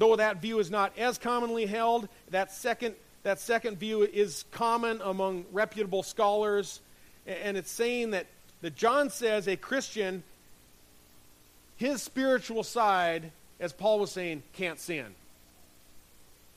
though 0.00 0.16
that 0.16 0.40
view 0.40 0.58
is 0.58 0.70
not 0.70 0.96
as 0.98 1.18
commonly 1.18 1.66
held, 1.66 2.08
that 2.30 2.50
second, 2.50 2.94
that 3.22 3.38
second 3.38 3.78
view 3.78 4.02
is 4.02 4.46
common 4.50 5.00
among 5.04 5.44
reputable 5.52 6.02
scholars, 6.02 6.80
and 7.26 7.56
it's 7.56 7.70
saying 7.70 8.12
that, 8.12 8.26
that 8.62 8.74
John 8.74 9.10
says 9.10 9.46
a 9.46 9.56
Christian, 9.56 10.22
his 11.76 12.02
spiritual 12.02 12.62
side, 12.64 13.30
as 13.60 13.74
Paul 13.74 14.00
was 14.00 14.10
saying, 14.10 14.42
can't 14.54 14.80
sin. 14.80 15.06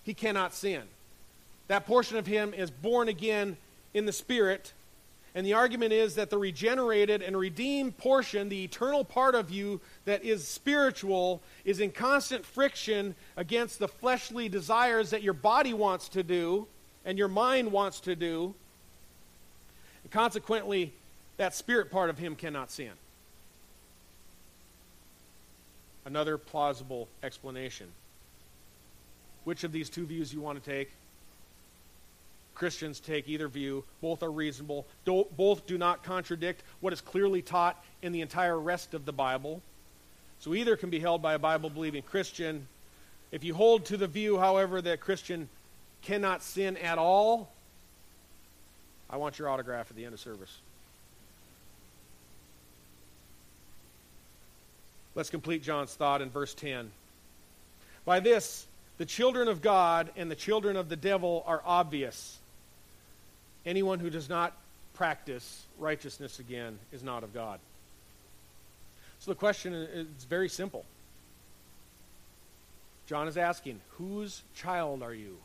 He 0.03 0.13
cannot 0.13 0.53
sin. 0.53 0.83
That 1.67 1.85
portion 1.85 2.17
of 2.17 2.25
him 2.25 2.53
is 2.53 2.71
born 2.71 3.09
again 3.09 3.57
in 3.93 4.05
the 4.05 4.13
Spirit 4.13 4.71
And 5.35 5.45
the 5.45 5.53
argument 5.53 5.93
is 5.93 6.15
that 6.15 6.29
the 6.29 6.37
regenerated 6.37 7.23
and 7.23 7.35
redeemed 7.35 7.97
portion, 7.97 8.49
the 8.49 8.63
eternal 8.63 9.03
part 9.03 9.33
of 9.33 9.49
you 9.49 9.81
that 10.05 10.23
is 10.23 10.47
spiritual, 10.47 11.41
is 11.65 11.79
in 11.79 11.91
constant 11.91 12.45
friction 12.45 13.15
against 13.35 13.79
the 13.79 13.87
fleshly 13.87 14.47
desires 14.47 15.09
that 15.09 15.23
your 15.23 15.33
body 15.33 15.73
wants 15.73 16.09
to 16.09 16.21
do 16.21 16.67
and 17.03 17.17
your 17.17 17.27
mind 17.27 17.71
wants 17.71 17.99
to 18.01 18.15
do. 18.15 18.53
And 20.03 20.11
consequently, 20.11 20.93
that 21.37 21.55
spirit 21.55 21.89
part 21.89 22.11
of 22.11 22.19
him 22.19 22.35
cannot 22.35 22.69
sin. 22.69 22.91
Another 26.05 26.37
plausible 26.37 27.07
explanation. 27.23 27.87
Which 29.45 29.63
of 29.63 29.71
these 29.71 29.89
two 29.89 30.05
views 30.05 30.31
you 30.31 30.41
want 30.41 30.63
to 30.63 30.69
take? 30.69 30.91
Christians 32.55 32.99
take 32.99 33.27
either 33.27 33.47
view. 33.47 33.83
Both 34.01 34.23
are 34.23 34.31
reasonable. 34.31 34.85
both 35.05 35.65
do 35.65 35.77
not 35.77 36.03
contradict 36.03 36.63
what 36.79 36.93
is 36.93 37.01
clearly 37.01 37.41
taught 37.41 37.83
in 38.01 38.11
the 38.11 38.21
entire 38.21 38.59
rest 38.59 38.93
of 38.93 39.05
the 39.05 39.13
Bible. 39.13 39.61
So 40.39 40.53
either 40.53 40.75
can 40.75 40.89
be 40.89 40.99
held 40.99 41.21
by 41.21 41.33
a 41.33 41.39
Bible 41.39 41.69
believing 41.69 42.03
Christian. 42.03 42.67
If 43.31 43.43
you 43.43 43.53
hold 43.53 43.85
to 43.85 43.97
the 43.97 44.07
view, 44.07 44.37
however, 44.37 44.81
that 44.81 44.99
Christian 44.99 45.49
cannot 46.01 46.43
sin 46.43 46.77
at 46.77 46.97
all, 46.97 47.49
I 49.09 49.17
want 49.17 49.39
your 49.39 49.49
autograph 49.49 49.89
at 49.89 49.95
the 49.95 50.05
end 50.05 50.13
of 50.13 50.19
service. 50.19 50.59
Let's 55.15 55.29
complete 55.29 55.63
John's 55.63 55.93
thought 55.93 56.21
in 56.21 56.29
verse 56.29 56.53
10. 56.55 56.91
By 58.05 58.19
this, 58.19 58.65
the 58.97 59.05
children 59.05 59.47
of 59.47 59.61
God 59.61 60.09
and 60.15 60.29
the 60.29 60.35
children 60.35 60.75
of 60.75 60.89
the 60.89 60.95
devil 60.95 61.43
are 61.45 61.61
obvious. 61.65 62.39
Anyone 63.65 63.99
who 63.99 64.09
does 64.09 64.29
not 64.29 64.53
practice 64.93 65.65
righteousness 65.79 66.39
again 66.39 66.77
is 66.91 67.03
not 67.03 67.23
of 67.23 67.33
God. 67.33 67.59
So 69.19 69.31
the 69.31 69.35
question 69.35 69.73
is 69.73 70.25
very 70.25 70.49
simple. 70.49 70.85
John 73.07 73.27
is 73.27 73.37
asking, 73.37 73.79
whose 73.97 74.41
child 74.55 75.03
are 75.03 75.13
you? 75.13 75.37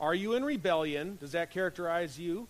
Are 0.00 0.14
you 0.14 0.34
in 0.34 0.44
rebellion? 0.44 1.16
Does 1.20 1.32
that 1.32 1.50
characterize 1.50 2.18
you? 2.18 2.48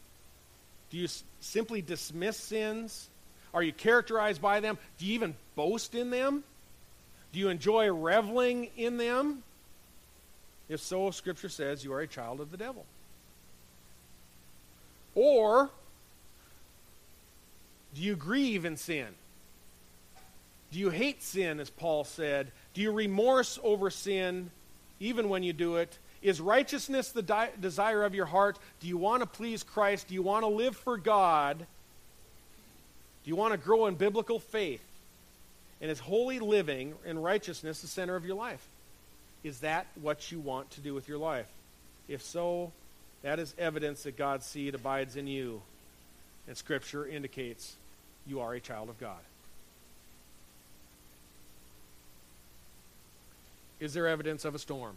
Do 0.91 0.97
you 0.97 1.05
s- 1.05 1.23
simply 1.41 1.83
dismiss 1.83 2.37
sins? 2.37 3.09
Are 3.53 3.63
you 3.63 3.73
characterized 3.73 4.41
by 4.41 4.61
them? 4.61 4.79
Do 4.99 5.07
you 5.07 5.15
even 5.15 5.35
boast 5.55 5.95
in 5.95 6.11
them? 6.11 6.45
Do 7.33 7.39
you 7.39 7.51
enjoy 7.51 7.93
reveling 7.93 8.71
in 8.77 8.97
them? 8.97 9.43
If 10.69 10.81
so, 10.81 11.11
Scripture 11.11 11.49
says 11.51 11.85
you 11.85 11.93
are 11.93 12.01
a 12.01 12.07
child 12.07 12.41
of 12.41 12.51
the 12.51 12.57
devil. 12.57 12.87
Or 15.15 15.71
do 17.95 18.01
you 18.01 18.17
grieve 18.17 18.65
in 18.65 18.77
sin? 18.77 19.09
Do 20.73 20.79
you 20.79 20.91
hate 20.91 21.23
sin, 21.23 21.61
as 21.61 21.69
Paul 21.69 22.05
said? 22.05 22.51
Do 22.73 22.81
you 22.81 22.93
remorse 22.93 23.59
over 23.63 23.91
sin 23.91 24.51
even 25.01 25.29
when 25.29 25.43
you 25.43 25.53
do 25.53 25.77
it? 25.77 25.99
Is 26.23 26.41
righteousness 26.41 27.11
the 27.11 27.23
di- 27.23 27.51
desire 27.61 28.05
of 28.05 28.15
your 28.15 28.27
heart? 28.27 28.59
Do 28.81 28.89
you 28.89 28.97
want 28.97 29.23
to 29.23 29.27
please 29.27 29.63
Christ? 29.63 30.09
Do 30.09 30.15
you 30.15 30.23
want 30.23 30.45
to 30.45 30.49
live 30.49 30.77
for 30.77 30.97
God? 30.97 31.59
Do 31.59 33.29
you 33.29 33.37
want 33.37 33.53
to 33.53 33.59
grow 33.59 33.87
in 33.87 33.97
biblical 33.97 34.39
faith? 34.39 34.83
And 35.81 35.91
is 35.91 35.99
holy 35.99 36.39
living 36.39 36.95
and 37.05 37.23
righteousness 37.23 37.83
the 37.83 37.89
center 37.89 38.17
of 38.17 38.25
your 38.25 38.37
life? 38.37 38.67
Is 39.43 39.59
that 39.61 39.87
what 40.01 40.31
you 40.31 40.39
want 40.39 40.71
to 40.71 40.81
do 40.81 40.95
with 40.95 41.09
your 41.09 41.19
life? 41.19 41.49
If 42.09 42.23
so, 42.23 42.73
that 43.23 43.39
is 43.39 43.55
evidence 43.59 44.03
that 44.03 44.17
God's 44.17 44.47
seed 44.47 44.75
abides 44.75 45.17
in 45.17 45.27
you. 45.27 45.63
And 46.47 46.57
Scripture 46.57 47.07
indicates 47.07 47.77
you 48.27 48.41
are 48.41 48.55
a 48.55 48.61
child 48.61 48.89
of 48.89 48.99
God. 48.99 49.21
Is 53.81 53.95
there 53.95 54.07
evidence 54.07 54.45
of 54.45 54.55
a 54.55 54.59
storm? 54.59 54.95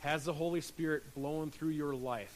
Has 0.00 0.24
the 0.24 0.32
Holy 0.32 0.60
Spirit 0.60 1.14
blown 1.14 1.50
through 1.50 1.70
your 1.70 1.94
life? 1.94 2.34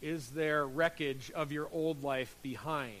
Is 0.00 0.30
there 0.30 0.66
wreckage 0.66 1.30
of 1.34 1.52
your 1.52 1.68
old 1.72 2.02
life 2.02 2.34
behind 2.42 2.92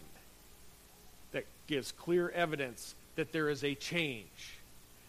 that 1.32 1.46
gives 1.66 1.92
clear 1.92 2.28
evidence 2.30 2.94
that 3.16 3.32
there 3.32 3.48
is 3.48 3.64
a 3.64 3.74
change? 3.74 4.54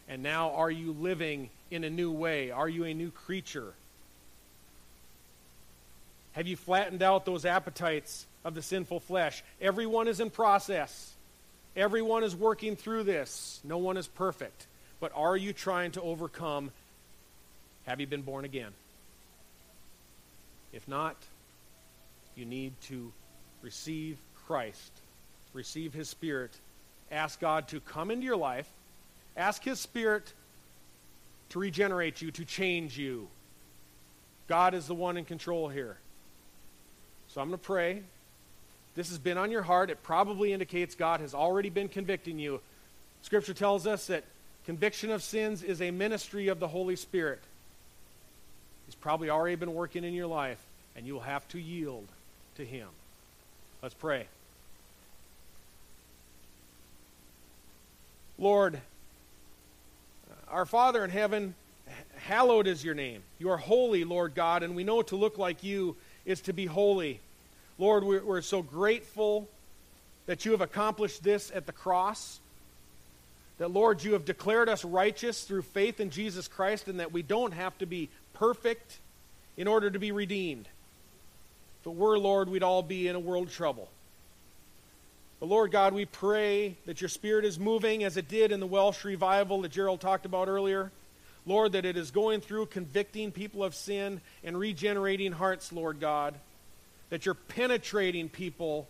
And 0.07 0.23
now 0.23 0.51
are 0.51 0.71
you 0.71 0.93
living 0.93 1.49
in 1.69 1.83
a 1.83 1.89
new 1.89 2.11
way? 2.11 2.51
Are 2.51 2.69
you 2.69 2.85
a 2.85 2.93
new 2.93 3.11
creature? 3.11 3.73
Have 6.33 6.47
you 6.47 6.55
flattened 6.55 7.03
out 7.03 7.25
those 7.25 7.45
appetites 7.45 8.25
of 8.45 8.55
the 8.55 8.61
sinful 8.61 9.01
flesh? 9.01 9.43
Everyone 9.59 10.07
is 10.07 10.19
in 10.19 10.29
process. 10.29 11.13
Everyone 11.75 12.23
is 12.23 12.35
working 12.35 12.75
through 12.75 13.03
this. 13.03 13.59
No 13.63 13.77
one 13.77 13.97
is 13.97 14.07
perfect. 14.07 14.67
But 14.99 15.11
are 15.15 15.35
you 15.35 15.53
trying 15.53 15.91
to 15.91 16.01
overcome? 16.01 16.71
Have 17.85 17.99
you 17.99 18.07
been 18.07 18.21
born 18.21 18.45
again? 18.45 18.71
If 20.73 20.87
not, 20.87 21.17
you 22.35 22.45
need 22.45 22.73
to 22.83 23.11
receive 23.61 24.17
Christ, 24.47 24.91
receive 25.53 25.93
His 25.93 26.07
Spirit, 26.09 26.51
ask 27.11 27.39
God 27.39 27.67
to 27.69 27.79
come 27.81 28.09
into 28.09 28.25
your 28.25 28.37
life, 28.37 28.69
ask 29.35 29.63
His 29.63 29.79
Spirit 29.79 30.33
to 31.49 31.59
regenerate 31.59 32.21
you, 32.21 32.31
to 32.31 32.45
change 32.45 32.97
you. 32.97 33.27
God 34.47 34.73
is 34.73 34.87
the 34.87 34.95
one 34.95 35.17
in 35.17 35.25
control 35.25 35.67
here. 35.67 35.97
So 37.33 37.39
I'm 37.39 37.47
going 37.47 37.59
to 37.59 37.65
pray. 37.65 38.01
This 38.95 39.07
has 39.07 39.17
been 39.17 39.37
on 39.37 39.51
your 39.51 39.61
heart. 39.61 39.89
It 39.89 40.03
probably 40.03 40.51
indicates 40.51 40.95
God 40.95 41.21
has 41.21 41.33
already 41.33 41.69
been 41.69 41.87
convicting 41.87 42.37
you. 42.37 42.59
Scripture 43.21 43.53
tells 43.53 43.87
us 43.87 44.07
that 44.07 44.25
conviction 44.65 45.11
of 45.11 45.23
sins 45.23 45.63
is 45.63 45.81
a 45.81 45.91
ministry 45.91 46.49
of 46.49 46.59
the 46.59 46.67
Holy 46.67 46.97
Spirit. 46.97 47.39
He's 48.85 48.95
probably 48.95 49.29
already 49.29 49.55
been 49.55 49.73
working 49.73 50.03
in 50.03 50.13
your 50.13 50.27
life, 50.27 50.61
and 50.97 51.07
you 51.07 51.13
will 51.13 51.21
have 51.21 51.47
to 51.49 51.59
yield 51.59 52.05
to 52.57 52.65
Him. 52.65 52.89
Let's 53.81 53.95
pray. 53.95 54.25
Lord, 58.37 58.77
our 60.49 60.65
Father 60.65 61.05
in 61.05 61.11
heaven, 61.11 61.55
hallowed 62.17 62.67
is 62.67 62.83
your 62.83 62.95
name. 62.95 63.21
You 63.39 63.51
are 63.51 63.57
holy, 63.57 64.03
Lord 64.03 64.35
God, 64.35 64.63
and 64.63 64.75
we 64.75 64.83
know 64.83 65.01
to 65.03 65.15
look 65.15 65.37
like 65.37 65.63
you 65.63 65.95
is 66.25 66.41
to 66.41 66.53
be 66.53 66.65
holy. 66.65 67.19
Lord, 67.77 68.03
we're, 68.03 68.23
we're 68.23 68.41
so 68.41 68.61
grateful 68.61 69.47
that 70.25 70.45
you 70.45 70.51
have 70.51 70.61
accomplished 70.61 71.23
this 71.23 71.51
at 71.53 71.65
the 71.65 71.71
cross. 71.71 72.39
That, 73.57 73.71
Lord, 73.71 74.03
you 74.03 74.13
have 74.13 74.25
declared 74.25 74.69
us 74.69 74.85
righteous 74.85 75.43
through 75.43 75.63
faith 75.63 75.99
in 75.99 76.09
Jesus 76.09 76.47
Christ, 76.47 76.87
and 76.87 76.99
that 76.99 77.11
we 77.11 77.21
don't 77.21 77.53
have 77.53 77.77
to 77.79 77.85
be 77.85 78.09
perfect 78.33 78.99
in 79.57 79.67
order 79.67 79.89
to 79.89 79.99
be 79.99 80.11
redeemed. 80.11 80.67
If 81.81 81.87
it 81.87 81.95
were, 81.95 82.17
Lord, 82.17 82.49
we'd 82.49 82.63
all 82.63 82.83
be 82.83 83.07
in 83.07 83.15
a 83.15 83.19
world 83.19 83.47
of 83.47 83.53
trouble. 83.53 83.89
But 85.39 85.49
Lord 85.49 85.71
God, 85.71 85.93
we 85.93 86.05
pray 86.05 86.75
that 86.85 87.01
your 87.01 87.09
Spirit 87.09 87.45
is 87.45 87.59
moving 87.59 88.03
as 88.03 88.15
it 88.15 88.27
did 88.27 88.51
in 88.51 88.59
the 88.59 88.67
Welsh 88.67 89.03
revival 89.03 89.61
that 89.61 89.71
Gerald 89.71 89.99
talked 89.99 90.27
about 90.27 90.47
earlier. 90.47 90.91
Lord, 91.45 91.71
that 91.71 91.85
it 91.85 91.97
is 91.97 92.11
going 92.11 92.41
through 92.41 92.67
convicting 92.67 93.31
people 93.31 93.63
of 93.63 93.73
sin 93.73 94.21
and 94.43 94.57
regenerating 94.57 95.31
hearts, 95.31 95.73
Lord 95.73 95.99
God. 95.99 96.35
That 97.09 97.25
you're 97.25 97.35
penetrating 97.35 98.29
people. 98.29 98.87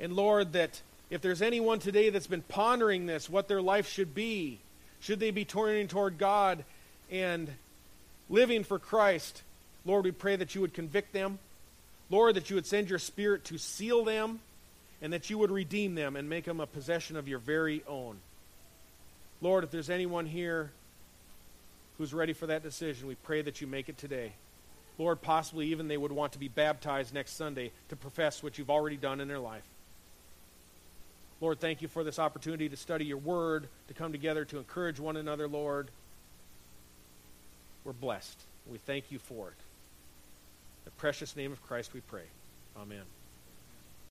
And 0.00 0.14
Lord, 0.14 0.54
that 0.54 0.80
if 1.10 1.20
there's 1.22 1.42
anyone 1.42 1.78
today 1.78 2.10
that's 2.10 2.26
been 2.26 2.42
pondering 2.42 3.06
this, 3.06 3.30
what 3.30 3.48
their 3.48 3.62
life 3.62 3.88
should 3.88 4.14
be, 4.14 4.58
should 5.00 5.20
they 5.20 5.30
be 5.30 5.44
turning 5.44 5.86
toward 5.88 6.18
God 6.18 6.64
and 7.10 7.48
living 8.28 8.64
for 8.64 8.78
Christ, 8.78 9.42
Lord, 9.84 10.04
we 10.04 10.10
pray 10.10 10.34
that 10.36 10.54
you 10.54 10.60
would 10.62 10.74
convict 10.74 11.12
them. 11.12 11.38
Lord, 12.10 12.34
that 12.34 12.50
you 12.50 12.56
would 12.56 12.66
send 12.66 12.90
your 12.90 12.98
Spirit 12.98 13.44
to 13.44 13.58
seal 13.58 14.04
them 14.04 14.40
and 15.00 15.12
that 15.12 15.30
you 15.30 15.38
would 15.38 15.50
redeem 15.50 15.94
them 15.94 16.16
and 16.16 16.28
make 16.28 16.44
them 16.44 16.60
a 16.60 16.66
possession 16.66 17.16
of 17.16 17.28
your 17.28 17.38
very 17.38 17.82
own. 17.86 18.18
Lord, 19.40 19.64
if 19.64 19.70
there's 19.70 19.90
anyone 19.90 20.26
here 20.26 20.70
who's 21.98 22.14
ready 22.14 22.32
for 22.32 22.46
that 22.46 22.62
decision, 22.62 23.08
we 23.08 23.14
pray 23.14 23.42
that 23.42 23.60
you 23.60 23.66
make 23.66 23.88
it 23.88 23.98
today. 23.98 24.32
Lord, 24.98 25.20
possibly 25.20 25.68
even 25.68 25.88
they 25.88 25.96
would 25.96 26.12
want 26.12 26.32
to 26.32 26.38
be 26.38 26.48
baptized 26.48 27.12
next 27.12 27.36
Sunday 27.36 27.70
to 27.88 27.96
profess 27.96 28.42
what 28.42 28.58
you've 28.58 28.70
already 28.70 28.96
done 28.96 29.20
in 29.20 29.28
their 29.28 29.38
life. 29.38 29.66
Lord, 31.40 31.60
thank 31.60 31.82
you 31.82 31.88
for 31.88 32.02
this 32.02 32.18
opportunity 32.18 32.68
to 32.68 32.76
study 32.76 33.04
your 33.04 33.18
word, 33.18 33.68
to 33.88 33.94
come 33.94 34.12
together 34.12 34.44
to 34.46 34.58
encourage 34.58 34.98
one 34.98 35.16
another, 35.16 35.46
Lord. 35.46 35.88
We're 37.84 37.92
blessed. 37.92 38.38
We 38.70 38.78
thank 38.78 39.12
you 39.12 39.18
for 39.18 39.48
it. 39.48 39.54
In 40.84 40.86
the 40.86 40.90
precious 40.92 41.36
name 41.36 41.52
of 41.52 41.62
Christ 41.66 41.92
we 41.92 42.00
pray. 42.00 42.24
Amen. 42.76 43.02